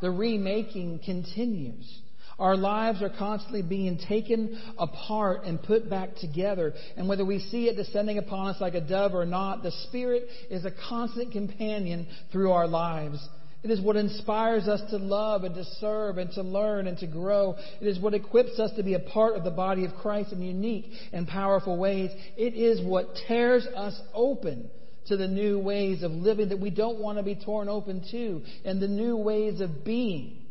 The 0.00 0.10
remaking 0.10 1.00
continues. 1.00 2.00
Our 2.38 2.56
lives 2.56 3.02
are 3.02 3.10
constantly 3.10 3.60
being 3.60 3.98
taken 3.98 4.58
apart 4.78 5.44
and 5.44 5.62
put 5.62 5.90
back 5.90 6.16
together. 6.16 6.72
And 6.96 7.06
whether 7.06 7.26
we 7.26 7.38
see 7.38 7.68
it 7.68 7.76
descending 7.76 8.16
upon 8.16 8.48
us 8.48 8.60
like 8.62 8.74
a 8.74 8.80
dove 8.80 9.14
or 9.14 9.26
not, 9.26 9.62
the 9.62 9.72
Spirit 9.88 10.26
is 10.48 10.64
a 10.64 10.70
constant 10.88 11.32
companion 11.32 12.06
through 12.32 12.52
our 12.52 12.66
lives. 12.66 13.18
It 13.62 13.70
is 13.70 13.80
what 13.80 13.96
inspires 13.96 14.68
us 14.68 14.80
to 14.90 14.96
love 14.96 15.44
and 15.44 15.54
to 15.54 15.64
serve 15.80 16.16
and 16.16 16.32
to 16.32 16.42
learn 16.42 16.86
and 16.86 16.96
to 16.98 17.06
grow. 17.06 17.56
It 17.80 17.86
is 17.86 17.98
what 17.98 18.14
equips 18.14 18.58
us 18.58 18.70
to 18.76 18.82
be 18.82 18.94
a 18.94 19.00
part 19.00 19.36
of 19.36 19.44
the 19.44 19.50
body 19.50 19.84
of 19.84 19.94
Christ 19.96 20.32
in 20.32 20.40
unique 20.40 20.90
and 21.12 21.28
powerful 21.28 21.76
ways. 21.76 22.10
It 22.38 22.54
is 22.54 22.80
what 22.80 23.14
tears 23.28 23.66
us 23.66 24.00
open 24.14 24.70
to 25.06 25.16
the 25.16 25.28
new 25.28 25.58
ways 25.58 26.02
of 26.02 26.10
living 26.12 26.48
that 26.50 26.60
we 26.60 26.70
don't 26.70 27.00
want 27.00 27.18
to 27.18 27.24
be 27.24 27.34
torn 27.34 27.68
open 27.68 28.02
to 28.10 28.42
and 28.64 28.80
the 28.80 28.88
new 28.88 29.16
ways 29.16 29.60
of 29.60 29.84
being. 29.84 30.46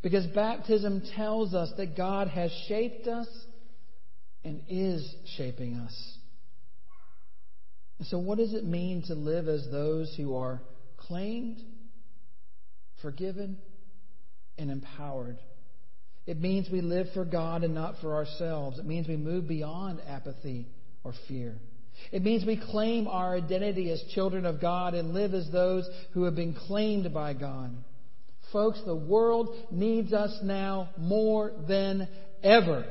Because 0.00 0.26
baptism 0.26 1.02
tells 1.16 1.54
us 1.54 1.72
that 1.76 1.96
God 1.96 2.28
has 2.28 2.52
shaped 2.68 3.08
us 3.08 3.26
and 4.44 4.62
is 4.68 5.12
shaping 5.36 5.74
us. 5.74 6.18
so, 8.02 8.18
what 8.18 8.38
does 8.38 8.54
it 8.54 8.64
mean 8.64 9.02
to 9.08 9.14
live 9.14 9.48
as 9.48 9.66
those 9.72 10.14
who 10.16 10.36
are 10.36 10.60
claimed? 10.98 11.60
Forgiven, 13.02 13.58
and 14.58 14.70
empowered. 14.70 15.38
It 16.26 16.40
means 16.40 16.68
we 16.70 16.82
live 16.82 17.06
for 17.14 17.24
God 17.24 17.64
and 17.64 17.74
not 17.74 17.94
for 18.00 18.14
ourselves. 18.14 18.78
It 18.78 18.84
means 18.84 19.08
we 19.08 19.16
move 19.16 19.48
beyond 19.48 20.00
apathy 20.06 20.66
or 21.04 21.14
fear. 21.26 21.56
It 22.12 22.22
means 22.22 22.44
we 22.44 22.60
claim 22.70 23.08
our 23.08 23.34
identity 23.34 23.90
as 23.90 24.02
children 24.14 24.44
of 24.46 24.60
God 24.60 24.94
and 24.94 25.14
live 25.14 25.34
as 25.34 25.50
those 25.50 25.88
who 26.12 26.24
have 26.24 26.34
been 26.34 26.54
claimed 26.54 27.12
by 27.12 27.32
God. 27.34 27.72
Folks, 28.52 28.80
the 28.84 28.94
world 28.94 29.54
needs 29.70 30.12
us 30.12 30.38
now 30.42 30.90
more 30.96 31.52
than 31.66 32.08
ever. 32.42 32.84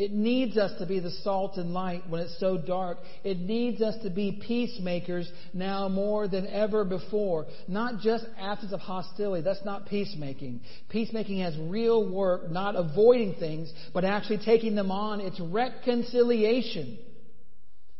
It 0.00 0.12
needs 0.12 0.56
us 0.56 0.72
to 0.78 0.86
be 0.86 0.98
the 0.98 1.10
salt 1.10 1.58
and 1.58 1.74
light 1.74 2.08
when 2.08 2.22
it's 2.22 2.40
so 2.40 2.56
dark. 2.56 2.96
It 3.22 3.38
needs 3.38 3.82
us 3.82 4.02
to 4.02 4.08
be 4.08 4.40
peacemakers 4.46 5.30
now 5.52 5.90
more 5.90 6.26
than 6.26 6.46
ever 6.46 6.86
before. 6.86 7.44
Not 7.68 8.00
just 8.00 8.24
absence 8.38 8.72
of 8.72 8.80
hostility. 8.80 9.42
That's 9.42 9.62
not 9.62 9.88
peacemaking. 9.88 10.62
Peacemaking 10.88 11.40
has 11.40 11.54
real 11.58 12.10
work, 12.10 12.50
not 12.50 12.76
avoiding 12.76 13.34
things, 13.34 13.70
but 13.92 14.06
actually 14.06 14.38
taking 14.38 14.74
them 14.74 14.90
on. 14.90 15.20
It's 15.20 15.38
reconciliation. 15.38 16.98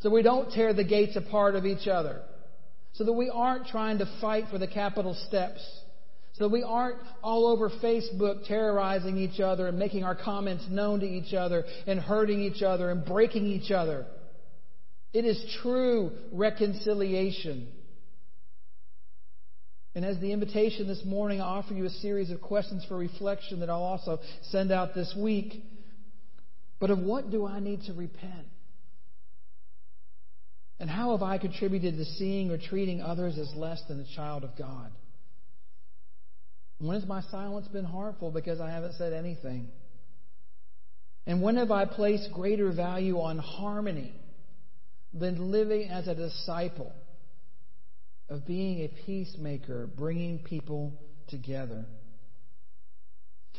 So 0.00 0.08
we 0.08 0.22
don't 0.22 0.50
tear 0.50 0.72
the 0.72 0.84
gates 0.84 1.16
apart 1.16 1.54
of 1.54 1.66
each 1.66 1.86
other. 1.86 2.22
So 2.94 3.04
that 3.04 3.12
we 3.12 3.28
aren't 3.28 3.66
trying 3.66 3.98
to 3.98 4.10
fight 4.22 4.44
for 4.50 4.56
the 4.56 4.66
Capitol 4.66 5.14
steps. 5.28 5.60
So 6.40 6.48
we 6.48 6.62
aren't 6.62 6.96
all 7.22 7.46
over 7.46 7.68
Facebook 7.68 8.46
terrorizing 8.48 9.18
each 9.18 9.40
other 9.40 9.68
and 9.68 9.78
making 9.78 10.04
our 10.04 10.14
comments 10.14 10.64
known 10.70 11.00
to 11.00 11.06
each 11.06 11.34
other 11.34 11.66
and 11.86 12.00
hurting 12.00 12.40
each 12.40 12.62
other 12.62 12.90
and 12.90 13.04
breaking 13.04 13.44
each 13.44 13.70
other. 13.70 14.06
It 15.12 15.26
is 15.26 15.38
true 15.62 16.12
reconciliation. 16.32 17.68
And 19.94 20.02
as 20.02 20.18
the 20.20 20.32
invitation 20.32 20.88
this 20.88 21.04
morning, 21.04 21.42
I 21.42 21.44
offer 21.44 21.74
you 21.74 21.84
a 21.84 21.90
series 21.90 22.30
of 22.30 22.40
questions 22.40 22.86
for 22.88 22.96
reflection 22.96 23.60
that 23.60 23.68
I'll 23.68 23.82
also 23.82 24.18
send 24.44 24.72
out 24.72 24.94
this 24.94 25.14
week. 25.14 25.62
But 26.78 26.88
of 26.88 27.00
what 27.00 27.30
do 27.30 27.46
I 27.46 27.60
need 27.60 27.82
to 27.82 27.92
repent? 27.92 28.46
And 30.78 30.88
how 30.88 31.10
have 31.10 31.22
I 31.22 31.36
contributed 31.36 31.98
to 31.98 32.06
seeing 32.06 32.50
or 32.50 32.56
treating 32.56 33.02
others 33.02 33.36
as 33.36 33.52
less 33.54 33.82
than 33.88 34.00
a 34.00 34.16
child 34.16 34.42
of 34.42 34.56
God? 34.56 34.90
When 36.80 36.98
has 36.98 37.06
my 37.06 37.20
silence 37.30 37.68
been 37.68 37.84
harmful 37.84 38.30
because 38.30 38.58
I 38.58 38.70
haven't 38.70 38.94
said 38.94 39.12
anything? 39.12 39.68
And 41.26 41.42
when 41.42 41.56
have 41.56 41.70
I 41.70 41.84
placed 41.84 42.32
greater 42.32 42.72
value 42.72 43.20
on 43.20 43.38
harmony 43.38 44.14
than 45.12 45.50
living 45.50 45.90
as 45.90 46.08
a 46.08 46.14
disciple 46.14 46.92
of 48.30 48.46
being 48.46 48.80
a 48.80 48.88
peacemaker, 49.04 49.86
bringing 49.86 50.38
people 50.38 50.94
together? 51.28 51.84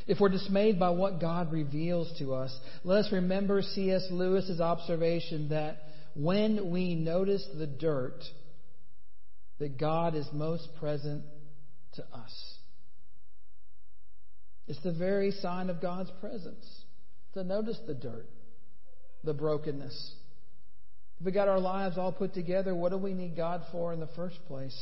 If 0.07 0.19
we're 0.19 0.29
dismayed 0.29 0.79
by 0.79 0.89
what 0.89 1.21
God 1.21 1.51
reveals 1.51 2.11
to 2.17 2.33
us, 2.33 2.57
let 2.83 3.05
us 3.05 3.11
remember 3.11 3.61
C.S. 3.61 4.07
Lewis's 4.09 4.59
observation 4.59 5.49
that 5.49 5.77
when 6.15 6.71
we 6.71 6.95
notice 6.95 7.47
the 7.55 7.67
dirt, 7.67 8.23
that 9.59 9.77
God 9.77 10.15
is 10.15 10.27
most 10.33 10.67
present 10.79 11.23
to 11.93 12.03
us. 12.11 12.57
It's 14.67 14.81
the 14.83 14.93
very 14.93 15.31
sign 15.31 15.69
of 15.69 15.81
God's 15.81 16.11
presence 16.19 16.65
to 17.33 17.43
notice 17.43 17.79
the 17.87 17.93
dirt, 17.93 18.27
the 19.23 19.33
brokenness. 19.33 20.15
If 21.19 21.25
we 21.25 21.31
got 21.31 21.47
our 21.47 21.59
lives 21.59 21.97
all 21.97 22.11
put 22.11 22.33
together, 22.33 22.73
what 22.73 22.91
do 22.91 22.97
we 22.97 23.13
need 23.13 23.35
God 23.35 23.63
for 23.71 23.93
in 23.93 23.99
the 23.99 24.09
first 24.15 24.37
place? 24.47 24.77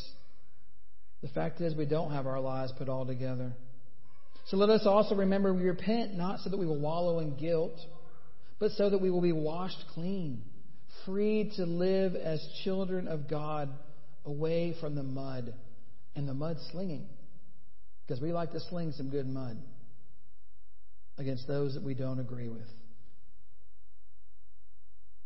The 1.21 1.27
fact 1.29 1.59
is, 1.59 1.75
we 1.75 1.85
don't 1.85 2.11
have 2.11 2.27
our 2.27 2.39
lives 2.39 2.71
put 2.77 2.87
all 2.87 3.05
together. 3.05 3.53
So 4.47 4.57
let 4.57 4.69
us 4.69 4.85
also 4.85 5.15
remember 5.15 5.53
we 5.53 5.63
repent 5.63 6.15
not 6.15 6.39
so 6.39 6.49
that 6.49 6.57
we 6.57 6.65
will 6.65 6.79
wallow 6.79 7.19
in 7.19 7.35
guilt, 7.35 7.77
but 8.57 8.71
so 8.71 8.89
that 8.89 8.99
we 8.99 9.11
will 9.11 9.21
be 9.21 9.33
washed 9.33 9.83
clean, 9.93 10.43
free 11.05 11.51
to 11.57 11.65
live 11.65 12.15
as 12.15 12.45
children 12.63 13.07
of 13.07 13.29
God 13.29 13.69
away 14.25 14.75
from 14.79 14.95
the 14.95 15.03
mud 15.03 15.53
and 16.15 16.27
the 16.27 16.33
mud 16.33 16.57
slinging 16.71 17.07
because 18.09 18.23
we 18.23 18.33
like 18.33 18.51
to 18.53 18.59
sling 18.59 18.91
some 18.93 19.11
good 19.11 19.27
mud 19.27 19.55
against 21.19 21.47
those 21.47 21.75
that 21.75 21.83
we 21.83 21.93
don't 21.93 22.19
agree 22.19 22.49
with. 22.49 22.65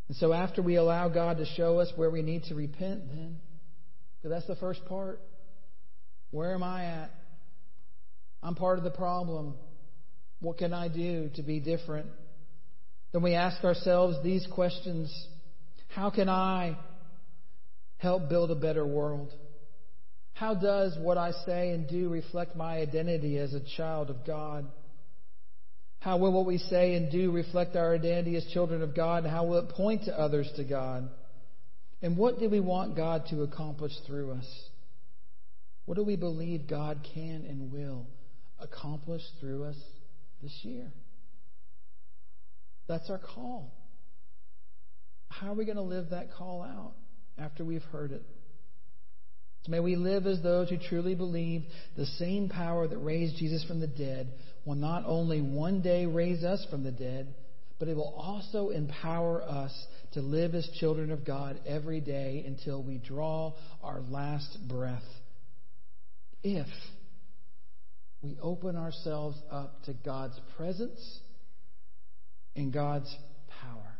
And 0.09 0.17
so, 0.17 0.33
after 0.33 0.61
we 0.61 0.75
allow 0.75 1.07
God 1.07 1.37
to 1.37 1.45
show 1.55 1.79
us 1.79 1.89
where 1.95 2.09
we 2.09 2.21
need 2.21 2.43
to 2.45 2.55
repent, 2.55 3.07
then, 3.07 3.37
because 4.17 4.35
that's 4.35 4.47
the 4.47 4.57
first 4.57 4.83
part. 4.85 5.21
Where 6.31 6.53
am 6.53 6.61
I 6.61 6.83
at? 6.85 7.11
I'm 8.41 8.55
part 8.55 8.79
of 8.79 8.83
the 8.83 8.91
problem. 8.91 9.53
What 10.41 10.57
can 10.57 10.73
I 10.73 10.89
do 10.89 11.29
to 11.35 11.41
be 11.41 11.61
different? 11.61 12.07
Then 13.13 13.23
we 13.23 13.33
ask 13.33 13.63
ourselves 13.63 14.17
these 14.23 14.45
questions 14.53 15.09
How 15.95 16.09
can 16.09 16.27
I 16.27 16.77
help 17.95 18.27
build 18.27 18.51
a 18.51 18.55
better 18.55 18.85
world? 18.85 19.31
How 20.43 20.55
does 20.55 20.97
what 20.99 21.17
I 21.17 21.31
say 21.45 21.69
and 21.69 21.87
do 21.87 22.09
reflect 22.09 22.53
my 22.53 22.79
identity 22.79 23.37
as 23.37 23.53
a 23.53 23.61
child 23.77 24.09
of 24.09 24.25
God? 24.27 24.65
How 25.99 26.17
will 26.17 26.33
what 26.33 26.45
we 26.45 26.57
say 26.57 26.95
and 26.95 27.09
do 27.09 27.31
reflect 27.31 27.77
our 27.77 27.95
identity 27.95 28.35
as 28.35 28.45
children 28.51 28.81
of 28.81 28.93
God? 28.93 29.23
And 29.23 29.31
how 29.31 29.45
will 29.45 29.59
it 29.59 29.69
point 29.69 30.03
to 30.03 30.19
others 30.19 30.51
to 30.57 30.65
God? 30.65 31.09
And 32.01 32.17
what 32.17 32.39
do 32.39 32.49
we 32.49 32.59
want 32.59 32.97
God 32.97 33.23
to 33.29 33.43
accomplish 33.43 33.93
through 34.05 34.31
us? 34.31 34.45
What 35.85 35.95
do 35.95 36.03
we 36.03 36.17
believe 36.17 36.67
God 36.67 37.07
can 37.13 37.45
and 37.47 37.71
will 37.71 38.05
accomplish 38.59 39.21
through 39.39 39.63
us 39.63 39.77
this 40.41 40.59
year? 40.63 40.91
That's 42.89 43.09
our 43.09 43.19
call. 43.33 43.73
How 45.29 45.53
are 45.53 45.55
we 45.55 45.63
going 45.63 45.77
to 45.77 45.83
live 45.83 46.09
that 46.09 46.33
call 46.33 46.63
out 46.63 46.95
after 47.37 47.63
we've 47.63 47.81
heard 47.93 48.11
it? 48.11 48.25
May 49.67 49.79
we 49.79 49.95
live 49.95 50.25
as 50.25 50.41
those 50.41 50.69
who 50.69 50.77
truly 50.77 51.15
believe 51.15 51.63
the 51.95 52.05
same 52.05 52.49
power 52.49 52.87
that 52.87 52.97
raised 52.97 53.37
Jesus 53.37 53.63
from 53.63 53.79
the 53.79 53.87
dead 53.87 54.27
will 54.65 54.75
not 54.75 55.03
only 55.05 55.41
one 55.41 55.81
day 55.81 56.05
raise 56.05 56.43
us 56.43 56.65
from 56.69 56.83
the 56.83 56.91
dead, 56.91 57.33
but 57.79 57.87
it 57.87 57.95
will 57.95 58.13
also 58.15 58.69
empower 58.69 59.41
us 59.41 59.87
to 60.13 60.21
live 60.21 60.53
as 60.53 60.67
children 60.79 61.11
of 61.11 61.25
God 61.25 61.59
every 61.65 62.01
day 62.01 62.43
until 62.45 62.83
we 62.83 62.97
draw 62.97 63.53
our 63.81 64.01
last 64.01 64.57
breath. 64.67 65.03
If 66.43 66.67
we 68.21 68.37
open 68.41 68.75
ourselves 68.75 69.37
up 69.51 69.83
to 69.83 69.93
God's 69.93 70.39
presence 70.57 71.19
and 72.55 72.71
God's 72.71 73.13
power. 73.61 73.97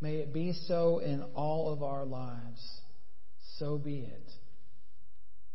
May 0.00 0.16
it 0.16 0.32
be 0.32 0.54
so 0.66 1.00
in 1.00 1.22
all 1.34 1.72
of 1.72 1.82
our 1.82 2.04
lives 2.04 2.80
so 3.58 3.76
be 3.76 4.00
it. 4.00 4.30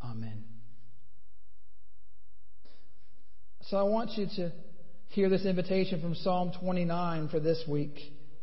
Amen. 0.04 0.44
So 3.62 3.78
I 3.78 3.84
want 3.84 4.12
you 4.18 4.28
to 4.36 4.52
hear 5.10 5.30
this 5.30 5.46
invitation 5.46 6.02
from 6.02 6.16
Psalm 6.16 6.52
29 6.60 7.30
for 7.30 7.40
this 7.40 7.64
week. 7.68 7.98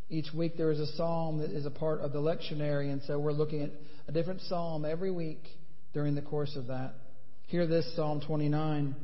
Each 0.09 0.33
week 0.35 0.57
there 0.57 0.71
is 0.71 0.81
a 0.81 0.87
psalm 0.97 1.39
that 1.39 1.51
is 1.51 1.67
a 1.67 1.71
part 1.71 2.01
of 2.01 2.13
the 2.13 2.19
lectionary, 2.19 2.91
and 2.91 3.03
so 3.03 3.19
we're 3.19 3.33
looking 3.33 3.63
at 3.63 3.71
a 4.09 4.13
different 4.13 4.41
psalm 4.43 4.85
every 4.85 5.11
week 5.11 5.43
during 5.93 6.15
the 6.15 6.23
course 6.23 6.57
of 6.57 6.69
that. 6.69 6.95
Hear 7.47 7.67
this 7.67 7.95
Psalm 7.97 8.21
29. 8.27 8.95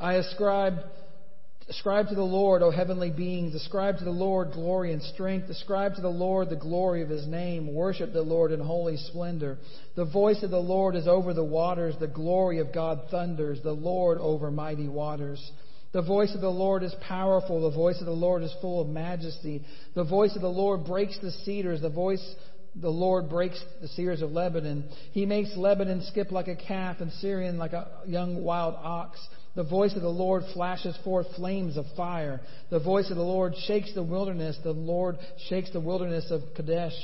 I 0.00 0.14
ascribe 0.14 0.78
Ascribe 1.68 2.08
to 2.08 2.14
the 2.14 2.22
Lord, 2.22 2.62
O 2.62 2.70
heavenly 2.70 3.10
beings. 3.10 3.54
Ascribe 3.54 3.98
to 3.98 4.04
the 4.04 4.10
Lord 4.10 4.52
glory 4.52 4.92
and 4.92 5.02
strength. 5.02 5.48
Ascribe 5.48 5.94
to 5.94 6.00
the 6.00 6.08
Lord 6.08 6.50
the 6.50 6.56
glory 6.56 7.02
of 7.02 7.08
his 7.08 7.26
name. 7.26 7.72
Worship 7.72 8.12
the 8.12 8.22
Lord 8.22 8.50
in 8.52 8.60
holy 8.60 8.96
splendor. 8.96 9.58
The 9.94 10.04
voice 10.04 10.42
of 10.42 10.50
the 10.50 10.58
Lord 10.58 10.96
is 10.96 11.06
over 11.06 11.32
the 11.32 11.44
waters. 11.44 11.94
The 11.98 12.08
glory 12.08 12.58
of 12.58 12.74
God 12.74 13.02
thunders. 13.10 13.60
The 13.62 13.72
Lord 13.72 14.18
over 14.18 14.50
mighty 14.50 14.88
waters. 14.88 15.52
The 15.92 16.02
voice 16.02 16.34
of 16.34 16.40
the 16.40 16.48
Lord 16.48 16.82
is 16.82 16.94
powerful. 17.06 17.70
The 17.70 17.76
voice 17.76 18.00
of 18.00 18.06
the 18.06 18.12
Lord 18.12 18.42
is 18.42 18.54
full 18.60 18.80
of 18.80 18.88
majesty. 18.88 19.62
The 19.94 20.04
voice 20.04 20.34
of 20.34 20.42
the 20.42 20.48
Lord 20.48 20.84
breaks 20.84 21.18
the 21.20 21.30
cedars. 21.30 21.80
The 21.80 21.90
voice 21.90 22.34
the 22.74 22.88
Lord 22.88 23.28
breaks 23.28 23.62
the 23.82 23.88
cedars 23.88 24.22
of 24.22 24.32
Lebanon. 24.32 24.88
He 25.12 25.26
makes 25.26 25.54
Lebanon 25.56 26.02
skip 26.06 26.32
like 26.32 26.48
a 26.48 26.56
calf 26.56 26.96
and 27.00 27.12
Sirion 27.20 27.58
like 27.58 27.74
a 27.74 28.00
young 28.06 28.42
wild 28.42 28.74
ox. 28.76 29.20
The 29.54 29.64
voice 29.64 29.94
of 29.94 30.02
the 30.02 30.08
Lord 30.08 30.44
flashes 30.54 30.96
forth 31.04 31.26
flames 31.36 31.76
of 31.76 31.84
fire. 31.94 32.40
The 32.70 32.80
voice 32.80 33.10
of 33.10 33.16
the 33.16 33.22
Lord 33.22 33.54
shakes 33.66 33.92
the 33.94 34.02
wilderness. 34.02 34.56
The 34.62 34.72
Lord 34.72 35.18
shakes 35.48 35.70
the 35.70 35.80
wilderness 35.80 36.30
of 36.30 36.40
Kadesh. 36.54 36.94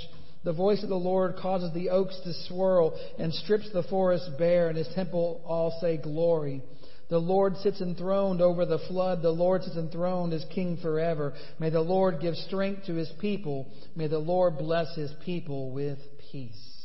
The 0.44 0.52
voice 0.52 0.82
of 0.82 0.88
the 0.88 0.94
Lord 0.94 1.37
causes 1.37 1.74
the 1.74 1.90
oaks 1.90 2.18
to 2.24 2.32
swirl 2.46 2.98
and 3.18 3.34
strips 3.34 3.70
the 3.72 3.82
forest 3.82 4.30
bare, 4.38 4.68
and 4.68 4.78
his 4.78 4.88
temple 4.94 5.42
all 5.44 5.78
say 5.80 5.98
glory. 5.98 6.62
The 7.11 7.18
Lord 7.18 7.56
sits 7.58 7.80
enthroned 7.80 8.40
over 8.40 8.64
the 8.64 8.78
flood. 8.78 9.20
The 9.20 9.30
Lord 9.30 9.62
sits 9.62 9.76
enthroned 9.76 10.32
as 10.32 10.44
king 10.54 10.78
forever. 10.80 11.34
May 11.58 11.70
the 11.70 11.80
Lord 11.80 12.20
give 12.20 12.34
strength 12.34 12.87
to 12.87 12.94
his 12.94 13.11
people. 13.18 13.66
May 13.96 14.06
the 14.06 14.18
Lord 14.18 14.58
bless 14.58 14.94
his 14.94 15.12
people 15.24 15.70
with 15.70 15.98
peace. 16.30 16.77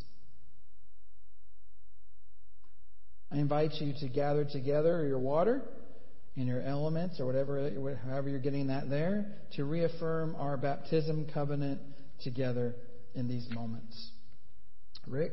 I 3.33 3.37
invite 3.37 3.71
you 3.79 3.93
to 3.99 4.07
gather 4.09 4.45
together 4.45 5.07
your 5.07 5.17
water 5.17 5.63
and 6.35 6.47
your 6.47 6.61
elements 6.61 7.19
or 7.19 7.25
whatever, 7.25 7.97
however 8.07 8.29
you're 8.29 8.39
getting 8.39 8.67
that 8.67 8.91
there, 8.91 9.25
to 9.55 9.65
reaffirm 9.65 10.35
our 10.37 10.55
baptism 10.55 11.27
covenant 11.33 11.81
together 12.23 12.75
in 13.15 13.27
these 13.27 13.47
moments. 13.49 14.11
Rick? 15.07 15.31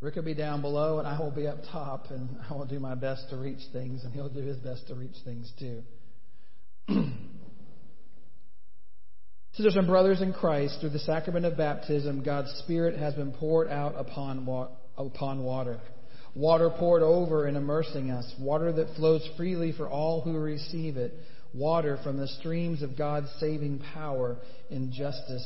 Rick 0.00 0.14
will 0.14 0.22
be 0.22 0.34
down 0.34 0.60
below 0.60 1.00
and 1.00 1.08
I 1.08 1.18
will 1.18 1.32
be 1.32 1.48
up 1.48 1.58
top 1.72 2.06
and 2.10 2.38
I 2.48 2.54
will 2.54 2.64
do 2.64 2.78
my 2.78 2.94
best 2.94 3.28
to 3.30 3.36
reach 3.36 3.60
things 3.72 4.04
and 4.04 4.12
he'll 4.14 4.28
do 4.32 4.40
his 4.40 4.58
best 4.58 4.86
to 4.86 4.94
reach 4.94 5.16
things 5.24 5.52
too. 5.58 5.82
Sisters 9.54 9.74
and 9.74 9.88
brothers 9.88 10.20
in 10.20 10.32
Christ, 10.32 10.78
through 10.80 10.90
the 10.90 11.00
sacrament 11.00 11.44
of 11.44 11.56
baptism, 11.56 12.22
God's 12.22 12.52
Spirit 12.60 12.96
has 12.96 13.14
been 13.14 13.32
poured 13.32 13.68
out 13.68 13.94
upon, 13.98 14.46
wa- 14.46 14.68
upon 14.96 15.42
water. 15.42 15.80
Water 16.36 16.70
poured 16.70 17.02
over 17.02 17.46
and 17.46 17.56
immersing 17.56 18.12
us. 18.12 18.32
Water 18.38 18.72
that 18.72 18.94
flows 18.94 19.28
freely 19.36 19.72
for 19.72 19.88
all 19.88 20.20
who 20.20 20.38
receive 20.38 20.96
it. 20.96 21.12
Water 21.52 21.98
from 22.04 22.16
the 22.16 22.28
streams 22.28 22.80
of 22.80 22.96
God's 22.96 23.28
saving 23.40 23.80
power 23.92 24.36
and 24.70 24.92
justice. 24.92 25.44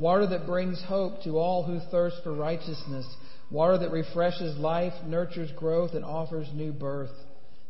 Water 0.00 0.26
that 0.26 0.46
brings 0.46 0.82
hope 0.82 1.22
to 1.22 1.38
all 1.38 1.62
who 1.62 1.78
thirst 1.92 2.16
for 2.24 2.34
righteousness. 2.34 3.06
Water 3.52 3.78
that 3.78 3.92
refreshes 3.92 4.58
life, 4.58 4.94
nurtures 5.06 5.52
growth, 5.52 5.92
and 5.94 6.04
offers 6.04 6.48
new 6.52 6.72
birth. 6.72 7.12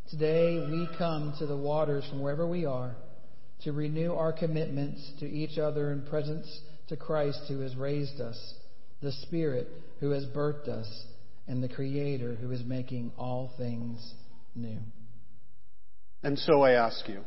Today 0.09 0.66
we 0.70 0.88
come 0.96 1.35
to 1.38 1.46
the 1.46 1.57
waters 1.57 2.07
from 2.09 2.22
wherever 2.22 2.46
we 2.46 2.64
are 2.64 2.96
to 3.64 3.73
renew 3.73 4.14
our 4.14 4.33
commitments 4.33 5.12
to 5.21 5.27
each 5.27 5.59
other 5.59 5.92
in 5.92 6.03
presence 6.03 6.61
to 6.88 6.97
Christ 6.97 7.40
who 7.49 7.61
has 7.61 7.77
raised 7.77 8.21
us, 8.21 8.55
the 9.03 9.12
Spirit 9.12 9.68
who 10.01 10.11
has 10.11 10.25
birthed 10.27 10.68
us, 10.68 10.88
and 11.47 11.62
the 11.62 11.68
Creator 11.68 12.37
who 12.37 12.51
is 12.53 12.62
making 12.64 13.12
all 13.18 13.53
things 13.57 14.14
new. 14.55 14.79
And 16.23 16.38
so 16.38 16.62
I 16.62 16.73
ask 16.73 17.09
you, 17.09 17.21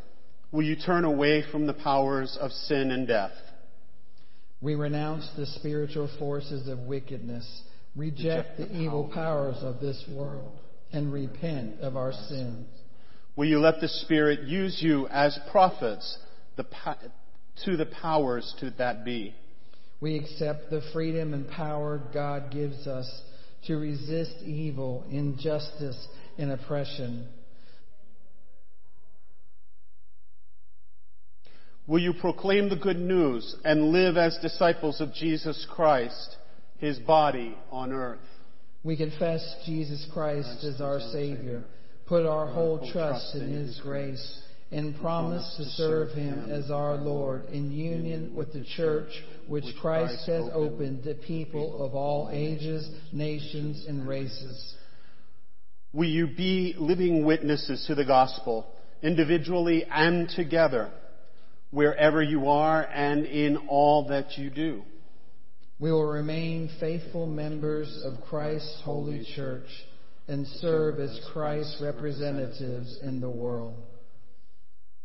will 0.51 0.63
you 0.63 0.75
turn 0.75 1.05
away 1.05 1.43
from 1.51 1.65
the 1.65 1.73
powers 1.73 2.37
of 2.39 2.51
sin 2.51 2.91
and 2.91 3.07
death? 3.07 3.31
We 4.61 4.75
renounce 4.75 5.29
the 5.35 5.47
spiritual 5.47 6.09
forces 6.19 6.67
of 6.67 6.79
wickedness, 6.79 7.63
reject, 7.95 8.49
reject 8.49 8.57
the, 8.57 8.65
the 8.65 8.81
evil 8.81 9.09
powers 9.13 9.57
of 9.61 9.79
this 9.79 10.03
world, 10.15 10.59
and 10.93 11.11
repent 11.11 11.79
of 11.79 11.97
our 11.97 12.13
sins 12.13 12.67
Will 13.35 13.45
you 13.45 13.59
let 13.59 13.79
the 13.79 13.87
Spirit 13.87 14.41
use 14.41 14.79
you 14.81 15.07
as 15.07 15.37
prophets 15.51 16.17
the, 16.57 16.65
to 17.65 17.77
the 17.77 17.85
powers 17.85 18.53
to 18.59 18.71
that 18.71 19.05
be? 19.05 19.33
We 20.01 20.17
accept 20.17 20.69
the 20.69 20.81
freedom 20.93 21.33
and 21.33 21.49
power 21.49 22.01
God 22.13 22.51
gives 22.51 22.87
us 22.87 23.21
to 23.67 23.75
resist 23.77 24.35
evil, 24.43 25.05
injustice, 25.09 26.07
and 26.37 26.51
oppression. 26.51 27.27
Will 31.87 31.99
you 31.99 32.13
proclaim 32.13 32.69
the 32.69 32.75
good 32.75 32.99
news 32.99 33.55
and 33.63 33.91
live 33.91 34.17
as 34.17 34.37
disciples 34.41 35.01
of 35.01 35.13
Jesus 35.13 35.65
Christ, 35.69 36.37
his 36.79 36.99
body 36.99 37.55
on 37.71 37.91
earth? 37.91 38.19
We 38.83 38.97
confess 38.97 39.55
Jesus 39.65 40.07
Christ 40.11 40.63
as 40.63 40.81
our 40.81 40.99
Savior 40.99 41.63
put 42.11 42.25
our 42.25 42.45
whole 42.45 42.85
trust 42.91 43.35
in 43.35 43.53
His 43.53 43.79
grace, 43.79 44.41
and 44.69 44.99
promise 44.99 45.55
to 45.55 45.63
serve 45.63 46.09
Him 46.09 46.51
as 46.51 46.69
our 46.69 46.95
Lord 46.95 47.45
in 47.53 47.71
union 47.71 48.35
with 48.35 48.51
the 48.51 48.65
church 48.75 49.07
which 49.47 49.63
Christ 49.79 50.27
has 50.27 50.43
opened 50.53 51.05
to 51.05 51.13
people 51.13 51.81
of 51.81 51.95
all 51.95 52.29
ages, 52.29 52.89
nations, 53.13 53.85
and 53.87 54.05
races. 54.05 54.75
Will 55.93 56.09
you 56.09 56.27
be 56.27 56.75
living 56.77 57.23
witnesses 57.23 57.85
to 57.87 57.95
the 57.95 58.03
gospel, 58.03 58.67
individually 59.01 59.85
and 59.89 60.27
together, 60.27 60.91
wherever 61.69 62.21
you 62.21 62.49
are 62.49 62.83
and 62.93 63.25
in 63.25 63.55
all 63.69 64.09
that 64.09 64.37
you 64.37 64.49
do? 64.49 64.81
We 65.79 65.93
will 65.93 66.11
remain 66.11 66.69
faithful 66.77 67.25
members 67.25 68.03
of 68.03 68.19
Christ's 68.27 68.81
holy 68.83 69.25
church 69.33 69.69
and 70.31 70.47
serve 70.47 70.97
as 71.01 71.19
Christ's 71.33 71.81
representatives 71.81 72.99
in 73.03 73.19
the 73.19 73.29
world. 73.29 73.75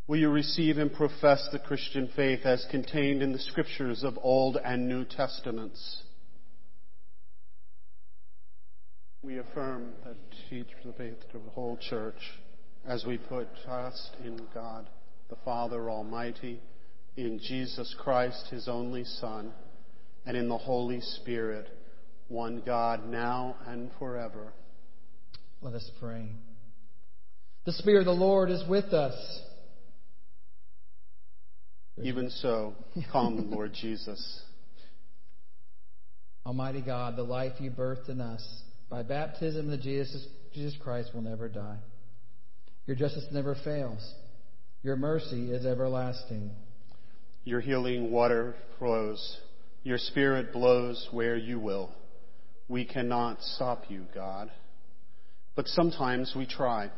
Will 0.07 0.19
you 0.19 0.29
receive 0.29 0.77
and 0.77 0.91
profess 0.93 1.49
the 1.51 1.59
Christian 1.59 2.09
faith 2.15 2.45
as 2.45 2.65
contained 2.71 3.21
in 3.21 3.33
the 3.33 3.39
scriptures 3.39 4.05
of 4.05 4.17
Old 4.23 4.57
and 4.63 4.87
New 4.87 5.03
Testaments? 5.03 6.03
We 9.21 9.39
affirm 9.39 9.91
that 10.05 10.15
teach 10.49 10.69
the 10.85 10.93
faith 10.93 11.19
to 11.33 11.39
the 11.39 11.49
whole 11.49 11.75
church 11.75 12.39
as 12.87 13.03
we 13.03 13.17
put 13.17 13.49
trust 13.65 14.15
in 14.23 14.47
God, 14.53 14.89
the 15.29 15.35
Father 15.43 15.89
Almighty, 15.89 16.61
in 17.17 17.37
Jesus 17.37 17.93
Christ, 17.99 18.47
His 18.49 18.69
only 18.69 19.03
Son, 19.03 19.51
and 20.25 20.37
in 20.37 20.47
the 20.47 20.57
Holy 20.57 21.01
Spirit, 21.01 21.67
one 22.29 22.63
God, 22.65 23.09
now 23.09 23.57
and 23.67 23.91
forever. 23.99 24.53
Let 25.61 25.73
us 25.73 25.89
pray. 25.99 26.29
The 27.65 27.71
Spirit 27.73 28.01
of 28.01 28.05
the 28.05 28.11
Lord 28.11 28.49
is 28.49 28.63
with 28.69 28.93
us. 28.93 29.41
Even 32.01 32.29
so, 32.29 32.75
come, 33.11 33.49
Lord 33.51 33.73
Jesus. 33.73 34.41
Almighty 36.45 36.81
God, 36.81 37.15
the 37.15 37.23
life 37.23 37.53
you 37.59 37.71
birthed 37.71 38.07
in 38.07 38.21
us 38.21 38.45
by 38.89 39.03
baptism 39.03 39.73
of 39.73 39.81
Jesus, 39.81 40.25
Jesus 40.53 40.79
Christ 40.81 41.09
will 41.13 41.23
never 41.23 41.49
die. 41.49 41.79
Your 42.85 42.95
justice 42.95 43.25
never 43.31 43.55
fails. 43.65 44.13
Your 44.83 44.95
mercy 44.95 45.51
is 45.51 45.65
everlasting. 45.65 46.51
Your 47.43 47.59
healing 47.59 48.11
water 48.11 48.55
flows. 48.79 49.39
Your 49.83 49.97
spirit 49.97 50.53
blows 50.53 51.07
where 51.11 51.35
you 51.35 51.59
will. 51.59 51.91
We 52.69 52.85
cannot 52.85 53.41
stop 53.41 53.85
you, 53.89 54.05
God. 54.13 54.51
But 55.57 55.67
sometimes 55.67 56.33
we 56.37 56.45
try. 56.45 56.91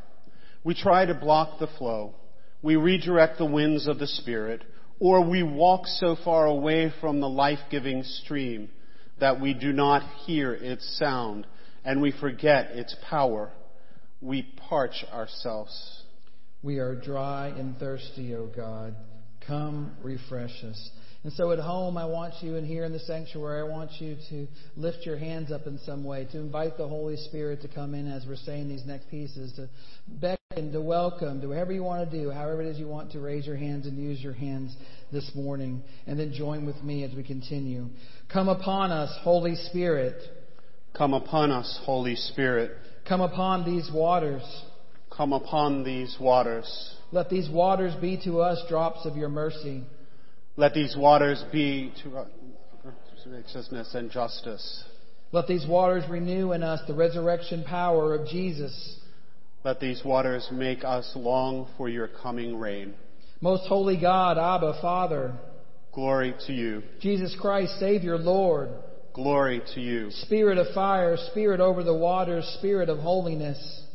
We 0.66 0.76
try 0.76 1.06
to 1.06 1.14
block 1.14 1.60
the 1.60 1.70
flow. 1.80 2.14
We 2.62 2.76
redirect 2.76 3.38
the 3.38 3.46
winds 3.46 3.88
of 3.88 4.00
the 4.00 4.06
Spirit, 4.06 4.66
or 5.00 5.28
we 5.28 5.44
walk 5.44 5.88
so 5.88 6.18
far 6.26 6.46
away 6.46 6.92
from 7.00 7.22
the 7.22 7.30
life-giving 7.30 8.04
stream 8.04 8.70
that 9.22 9.40
we 9.40 9.54
do 9.54 9.72
not 9.72 10.04
hear 10.26 10.54
its 10.54 10.98
sound 11.00 11.48
and 11.86 12.02
we 12.02 12.12
forget 12.12 12.72
its 12.72 12.94
power. 13.10 13.50
We 14.20 14.54
parch 14.68 15.06
ourselves. 15.14 16.04
We 16.62 16.80
are 16.80 16.96
dry 16.96 17.48
and 17.48 17.78
thirsty, 17.78 18.36
O 18.36 18.48
God. 18.48 18.94
Come 19.48 19.96
refresh 20.04 20.66
us. 20.66 20.90
And 21.24 21.34
so 21.34 21.52
at 21.52 21.60
home, 21.60 21.98
I 21.98 22.06
want 22.06 22.36
you, 22.42 22.56
and 22.56 22.66
here 22.66 22.86
in 22.86 22.94
the 22.94 23.00
sanctuary, 23.00 23.60
I 23.60 23.64
want 23.64 23.92
you 24.00 24.16
to 24.30 24.48
lift 24.78 25.06
your 25.06 25.18
hands 25.18 25.52
up 25.52 25.68
in 25.68 25.78
some 25.80 26.06
way, 26.06 26.26
to 26.32 26.38
invite 26.38 26.78
the 26.78 26.88
Holy 26.88 27.18
Spirit 27.18 27.62
to 27.64 27.68
come 27.68 27.94
in 27.94 28.10
as 28.10 28.26
we're 28.26 28.38
saying 28.38 28.70
these 28.70 28.86
next 28.86 29.10
pieces, 29.12 29.52
to 29.58 29.70
beckon, 30.08 30.72
to 30.72 30.80
welcome, 30.80 31.42
to 31.42 31.48
whatever 31.48 31.74
you 31.74 31.84
want 31.84 32.10
to 32.10 32.18
do, 32.18 32.32
however 32.32 32.62
it 32.62 32.68
is 32.68 32.80
you 32.80 32.88
want 32.88 33.12
to 33.12 33.20
raise 33.20 33.46
your 33.46 33.58
hands 33.58 33.86
and 33.86 33.98
use 33.98 34.22
your 34.22 34.32
hands 34.32 34.74
this 35.12 35.30
morning. 35.36 35.84
And 36.08 36.18
then 36.18 36.32
join 36.32 36.66
with 36.66 36.82
me 36.84 37.04
as 37.04 37.14
we 37.14 37.24
continue. 37.24 37.88
Come 38.32 38.48
upon 38.48 38.92
us, 38.92 39.14
Holy 39.22 39.56
Spirit. 39.56 40.24
Come 40.98 41.14
upon 41.14 41.52
us, 41.52 41.82
Holy 41.84 42.16
Spirit. 42.16 42.72
Come 43.06 43.20
upon 43.20 43.66
these 43.66 43.92
waters. 43.94 44.44
Come 45.16 45.34
upon 45.34 45.84
these 45.84 46.16
waters. 46.18 46.96
Let 47.12 47.30
these 47.30 47.50
waters 47.50 47.94
be 48.00 48.22
to 48.24 48.40
us 48.40 48.64
drops 48.70 49.06
of 49.06 49.18
your 49.18 49.28
mercy. 49.28 49.84
Let 50.60 50.74
these 50.74 50.98
waters 50.98 51.42
be 51.54 51.94
to 52.04 52.18
us 52.18 52.28
righteousness 53.26 53.96
and 53.96 54.12
justice. 54.12 54.84
Let 55.32 55.48
these 55.48 55.66
waters 55.66 56.04
renew 56.10 56.52
in 56.52 56.64
us 56.64 56.82
the 56.86 56.94
resurrection 56.94 57.64
power 57.64 58.14
of 58.14 58.28
Jesus. 58.28 59.00
Let 59.64 59.80
these 59.80 60.04
waters 60.04 60.50
make 60.52 60.84
us 60.84 61.10
long 61.16 61.70
for 61.78 61.88
your 61.88 62.10
coming 62.10 62.58
reign. 62.58 62.94
Most 63.40 63.70
holy 63.70 64.02
God, 64.02 64.38
Abba, 64.38 64.80
Father, 64.82 65.32
Glory 65.94 66.36
to 66.48 66.52
you. 66.52 66.84
Jesus 67.00 67.34
Christ, 67.40 67.80
Savior, 67.80 68.18
Lord, 68.18 68.68
Glory 69.14 69.62
to 69.76 69.80
you. 69.80 70.12
Spirit 70.12 70.58
of 70.58 70.74
fire, 70.74 71.16
Spirit 71.32 71.62
over 71.62 71.86
the 71.86 71.96
waters, 71.96 72.44
Spirit 72.60 72.90
of 72.90 73.00
holiness, 73.00 73.86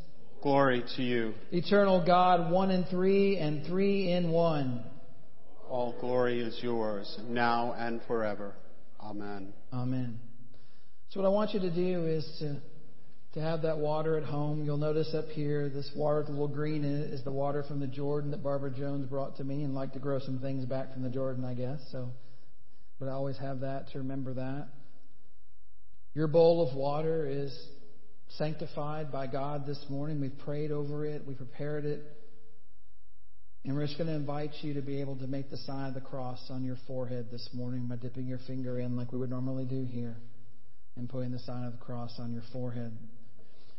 Glory 0.42 0.82
to 0.96 1.02
you. 1.02 1.34
eternal 1.52 2.02
God, 2.06 2.50
one 2.50 2.70
in 2.70 2.84
three 2.84 3.36
and 3.36 3.66
three 3.66 4.10
in 4.10 4.30
one. 4.30 4.82
All 5.68 5.94
glory 6.00 6.40
is 6.40 6.58
yours, 6.62 7.18
now 7.28 7.74
and 7.76 8.00
forever. 8.06 8.54
Amen. 9.00 9.52
Amen. 9.72 10.18
So 11.10 11.20
what 11.20 11.26
I 11.26 11.30
want 11.30 11.54
you 11.54 11.60
to 11.60 11.70
do 11.70 12.06
is 12.06 12.24
to 12.40 12.60
to 13.34 13.40
have 13.40 13.62
that 13.62 13.78
water 13.78 14.16
at 14.16 14.22
home. 14.22 14.64
You'll 14.64 14.76
notice 14.76 15.12
up 15.12 15.26
here 15.26 15.68
this 15.68 15.90
water, 15.96 16.22
the 16.22 16.30
little 16.30 16.46
green 16.46 16.84
it, 16.84 17.12
is 17.12 17.24
the 17.24 17.32
water 17.32 17.64
from 17.64 17.80
the 17.80 17.86
Jordan 17.88 18.30
that 18.30 18.44
Barbara 18.44 18.70
Jones 18.70 19.06
brought 19.08 19.36
to 19.38 19.44
me, 19.44 19.64
and 19.64 19.74
like 19.74 19.92
to 19.94 19.98
grow 19.98 20.20
some 20.20 20.38
things 20.38 20.64
back 20.64 20.92
from 20.92 21.02
the 21.02 21.10
Jordan, 21.10 21.44
I 21.44 21.54
guess. 21.54 21.80
So, 21.90 22.10
but 23.00 23.08
I 23.08 23.12
always 23.12 23.36
have 23.38 23.60
that 23.60 23.90
to 23.90 23.98
remember 23.98 24.34
that. 24.34 24.68
Your 26.14 26.28
bowl 26.28 26.68
of 26.68 26.76
water 26.76 27.26
is 27.26 27.52
sanctified 28.38 29.10
by 29.10 29.26
God 29.26 29.66
this 29.66 29.84
morning. 29.90 30.20
We've 30.20 30.38
prayed 30.38 30.70
over 30.70 31.04
it. 31.04 31.26
We 31.26 31.34
prepared 31.34 31.84
it. 31.84 32.04
And 33.64 33.74
we're 33.74 33.86
just 33.86 33.96
going 33.96 34.08
to 34.08 34.14
invite 34.14 34.50
you 34.60 34.74
to 34.74 34.82
be 34.82 35.00
able 35.00 35.16
to 35.16 35.26
make 35.26 35.50
the 35.50 35.56
sign 35.56 35.88
of 35.88 35.94
the 35.94 36.00
cross 36.00 36.38
on 36.50 36.64
your 36.64 36.76
forehead 36.86 37.28
this 37.32 37.48
morning 37.54 37.86
by 37.86 37.96
dipping 37.96 38.26
your 38.26 38.40
finger 38.46 38.78
in 38.78 38.94
like 38.94 39.10
we 39.10 39.18
would 39.18 39.30
normally 39.30 39.64
do 39.64 39.84
here 39.84 40.16
and 40.96 41.08
putting 41.08 41.32
the 41.32 41.38
sign 41.38 41.64
of 41.64 41.72
the 41.72 41.78
cross 41.78 42.14
on 42.18 42.32
your 42.32 42.42
forehead. 42.52 42.92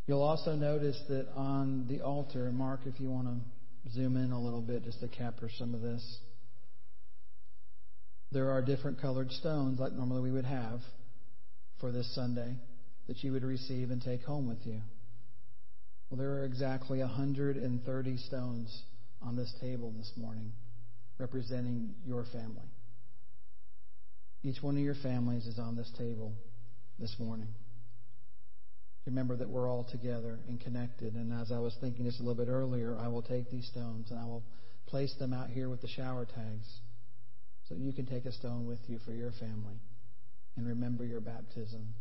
You'll 0.07 0.23
also 0.23 0.55
notice 0.55 0.99
that 1.09 1.27
on 1.35 1.85
the 1.87 2.01
altar, 2.01 2.51
Mark, 2.51 2.81
if 2.85 2.99
you 2.99 3.11
want 3.11 3.27
to 3.27 3.91
zoom 3.91 4.17
in 4.17 4.31
a 4.31 4.41
little 4.41 4.61
bit 4.61 4.83
just 4.83 5.01
to 5.01 5.07
capture 5.07 5.49
some 5.55 5.75
of 5.75 5.81
this, 5.81 6.17
there 8.31 8.49
are 8.49 8.63
different 8.63 8.99
colored 8.99 9.31
stones 9.31 9.79
like 9.79 9.93
normally 9.93 10.21
we 10.21 10.31
would 10.31 10.45
have 10.45 10.79
for 11.79 11.91
this 11.91 12.13
Sunday 12.15 12.55
that 13.07 13.23
you 13.23 13.31
would 13.33 13.43
receive 13.43 13.91
and 13.91 14.01
take 14.01 14.23
home 14.23 14.47
with 14.47 14.65
you. 14.65 14.81
Well, 16.09 16.17
there 16.17 16.33
are 16.39 16.45
exactly 16.45 16.99
130 16.99 18.17
stones 18.17 18.81
on 19.25 19.35
this 19.35 19.53
table 19.59 19.93
this 19.97 20.11
morning 20.15 20.51
representing 21.17 21.93
your 22.05 22.25
family. 22.25 22.69
Each 24.43 24.61
one 24.61 24.75
of 24.75 24.83
your 24.83 24.95
families 24.95 25.47
is 25.47 25.57
on 25.57 25.75
this 25.75 25.91
table 25.97 26.33
this 26.99 27.15
morning. 27.19 27.47
Remember 29.05 29.35
that 29.35 29.49
we're 29.49 29.69
all 29.69 29.83
together 29.83 30.39
and 30.47 30.59
connected. 30.59 31.13
And 31.15 31.33
as 31.33 31.51
I 31.51 31.59
was 31.59 31.75
thinking 31.79 32.05
just 32.05 32.19
a 32.19 32.23
little 32.23 32.43
bit 32.43 32.51
earlier, 32.51 32.97
I 32.99 33.07
will 33.07 33.21
take 33.21 33.49
these 33.49 33.67
stones 33.67 34.11
and 34.11 34.19
I 34.19 34.25
will 34.25 34.43
place 34.87 35.13
them 35.19 35.33
out 35.33 35.49
here 35.49 35.69
with 35.69 35.81
the 35.81 35.87
shower 35.87 36.25
tags 36.25 36.79
so 37.67 37.75
you 37.75 37.93
can 37.93 38.05
take 38.05 38.25
a 38.25 38.31
stone 38.31 38.67
with 38.67 38.79
you 38.87 38.99
for 39.05 39.11
your 39.11 39.31
family 39.31 39.79
and 40.57 40.67
remember 40.67 41.05
your 41.05 41.21
baptism. 41.21 41.93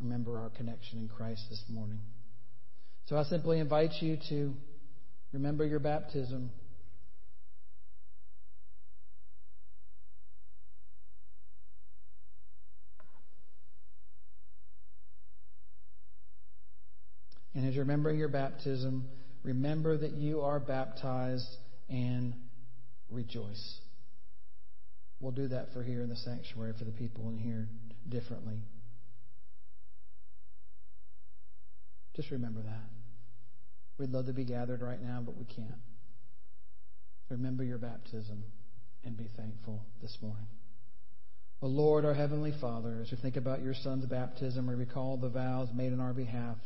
Remember 0.00 0.38
our 0.38 0.50
connection 0.50 0.98
in 0.98 1.08
Christ 1.08 1.42
this 1.50 1.62
morning. 1.68 2.00
So 3.06 3.16
I 3.16 3.24
simply 3.24 3.58
invite 3.58 3.92
you 4.00 4.18
to 4.28 4.54
remember 5.32 5.64
your 5.64 5.78
baptism. 5.78 6.50
And 17.54 17.66
as 17.66 17.74
you're 17.74 17.84
remembering 17.84 18.18
your 18.18 18.28
baptism, 18.28 19.08
remember 19.42 19.96
that 19.96 20.12
you 20.12 20.40
are 20.40 20.58
baptized 20.58 21.56
and 21.88 22.34
rejoice. 23.10 23.78
We'll 25.20 25.32
do 25.32 25.48
that 25.48 25.72
for 25.72 25.82
here 25.82 26.02
in 26.02 26.08
the 26.08 26.16
sanctuary 26.16 26.72
for 26.78 26.84
the 26.84 26.92
people 26.92 27.28
in 27.28 27.38
here 27.38 27.68
differently. 28.08 28.62
Just 32.16 32.30
remember 32.30 32.62
that. 32.62 33.01
We'd 34.02 34.10
love 34.10 34.26
to 34.26 34.32
be 34.32 34.44
gathered 34.44 34.82
right 34.82 35.00
now, 35.00 35.22
but 35.24 35.36
we 35.36 35.44
can't. 35.44 35.80
Remember 37.28 37.62
your 37.62 37.78
baptism 37.78 38.42
and 39.04 39.16
be 39.16 39.28
thankful 39.36 39.84
this 40.00 40.18
morning. 40.20 40.48
O 41.62 41.68
Lord, 41.68 42.04
our 42.04 42.12
Heavenly 42.12 42.52
Father, 42.60 42.98
as 43.00 43.12
we 43.12 43.16
think 43.18 43.36
about 43.36 43.62
your 43.62 43.74
Son's 43.74 44.04
baptism, 44.06 44.66
we 44.66 44.74
recall 44.74 45.18
the 45.18 45.28
vows 45.28 45.68
made 45.72 45.92
in 45.92 46.00
our 46.00 46.12
behalf, 46.12 46.56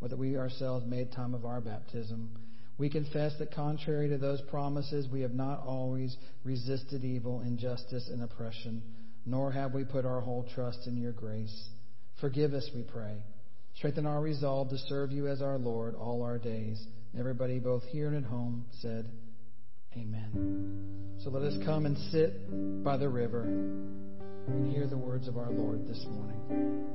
or 0.00 0.08
that 0.08 0.18
we 0.18 0.38
ourselves 0.38 0.86
made 0.86 1.12
time 1.12 1.34
of 1.34 1.44
our 1.44 1.60
baptism. 1.60 2.30
We 2.78 2.88
confess 2.88 3.34
that 3.38 3.52
contrary 3.52 4.08
to 4.08 4.16
those 4.16 4.40
promises, 4.48 5.06
we 5.12 5.20
have 5.20 5.34
not 5.34 5.66
always 5.66 6.16
resisted 6.42 7.04
evil, 7.04 7.42
injustice, 7.42 8.08
and 8.10 8.22
oppression, 8.22 8.82
nor 9.26 9.52
have 9.52 9.74
we 9.74 9.84
put 9.84 10.06
our 10.06 10.22
whole 10.22 10.48
trust 10.54 10.86
in 10.86 10.96
your 10.96 11.12
grace. 11.12 11.68
Forgive 12.18 12.54
us, 12.54 12.70
we 12.74 12.82
pray. 12.82 13.18
Strengthen 13.78 14.06
our 14.06 14.20
resolve 14.20 14.70
to 14.70 14.78
serve 14.88 15.12
you 15.12 15.28
as 15.28 15.40
our 15.40 15.56
Lord 15.56 15.94
all 15.94 16.24
our 16.24 16.36
days. 16.36 16.84
Everybody, 17.16 17.60
both 17.60 17.84
here 17.84 18.08
and 18.08 18.24
at 18.24 18.28
home, 18.28 18.64
said, 18.80 19.08
Amen. 19.96 21.14
So 21.22 21.30
let 21.30 21.44
us 21.44 21.56
come 21.64 21.86
and 21.86 21.96
sit 22.10 22.82
by 22.82 22.96
the 22.96 23.08
river 23.08 23.42
and 23.42 24.72
hear 24.72 24.88
the 24.88 24.98
words 24.98 25.28
of 25.28 25.36
our 25.36 25.50
Lord 25.50 25.86
this 25.86 26.04
morning. 26.10 26.88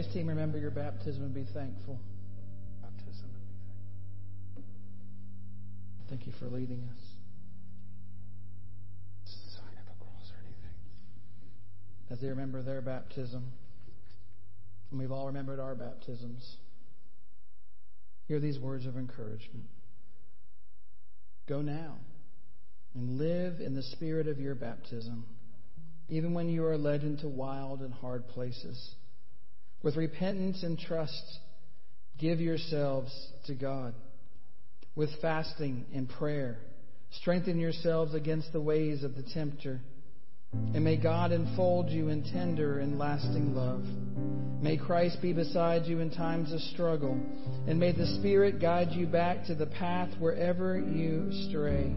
Praise 0.00 0.14
team, 0.14 0.28
remember 0.28 0.56
your 0.56 0.70
baptism 0.70 1.24
and 1.24 1.34
be 1.34 1.44
thankful. 1.52 2.00
Baptism 2.80 3.28
and 3.34 3.46
be 3.46 3.52
thankful. 4.54 4.64
Thank 6.08 6.26
you 6.26 6.32
for 6.38 6.46
leading 6.46 6.82
us. 6.84 7.02
Sign 9.26 9.74
of 9.74 9.94
a 9.94 10.02
cross 10.02 10.32
or 10.32 10.38
anything. 10.46 10.74
As 12.10 12.18
they 12.18 12.28
remember 12.28 12.62
their 12.62 12.80
baptism, 12.80 13.52
and 14.90 14.98
we've 14.98 15.12
all 15.12 15.26
remembered 15.26 15.60
our 15.60 15.74
baptisms, 15.74 16.56
hear 18.26 18.40
these 18.40 18.58
words 18.58 18.86
of 18.86 18.96
encouragement. 18.96 19.66
Go 21.46 21.60
now 21.60 21.96
and 22.94 23.18
live 23.18 23.60
in 23.60 23.74
the 23.74 23.82
spirit 23.82 24.28
of 24.28 24.38
your 24.38 24.54
baptism, 24.54 25.26
even 26.08 26.32
when 26.32 26.48
you 26.48 26.64
are 26.64 26.78
led 26.78 27.02
into 27.02 27.28
wild 27.28 27.80
and 27.80 27.92
hard 27.92 28.26
places. 28.28 28.94
With 29.82 29.96
repentance 29.96 30.62
and 30.62 30.78
trust, 30.78 31.38
give 32.18 32.40
yourselves 32.40 33.10
to 33.46 33.54
God. 33.54 33.94
With 34.94 35.10
fasting 35.22 35.86
and 35.94 36.08
prayer, 36.08 36.58
strengthen 37.20 37.58
yourselves 37.58 38.14
against 38.14 38.52
the 38.52 38.60
ways 38.60 39.02
of 39.02 39.14
the 39.14 39.22
tempter. 39.22 39.80
And 40.52 40.84
may 40.84 40.96
God 40.96 41.32
enfold 41.32 41.90
you 41.90 42.08
in 42.08 42.24
tender 42.24 42.80
and 42.80 42.98
lasting 42.98 43.54
love. 43.54 43.84
May 44.60 44.76
Christ 44.76 45.22
be 45.22 45.32
beside 45.32 45.86
you 45.86 46.00
in 46.00 46.10
times 46.10 46.52
of 46.52 46.60
struggle. 46.60 47.18
And 47.66 47.78
may 47.78 47.92
the 47.92 48.18
Spirit 48.18 48.60
guide 48.60 48.90
you 48.90 49.06
back 49.06 49.46
to 49.46 49.54
the 49.54 49.66
path 49.66 50.10
wherever 50.18 50.78
you 50.78 51.30
stray, 51.48 51.94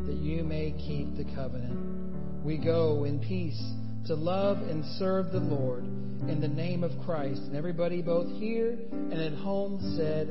that 0.00 0.16
you 0.16 0.42
may 0.42 0.72
keep 0.72 1.16
the 1.16 1.32
covenant. 1.36 2.42
We 2.42 2.58
go 2.58 3.04
in 3.04 3.20
peace 3.20 3.62
to 4.06 4.14
love 4.14 4.56
and 4.56 4.84
serve 4.98 5.30
the 5.30 5.38
Lord 5.38 5.84
in 6.28 6.40
the 6.40 6.48
name 6.48 6.84
of 6.84 6.92
Christ. 7.04 7.42
And 7.42 7.56
everybody, 7.56 8.02
both 8.02 8.30
here 8.38 8.78
and 8.90 9.20
at 9.20 9.34
home, 9.34 9.80
said, 9.96 10.28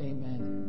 Amen. 0.00 0.59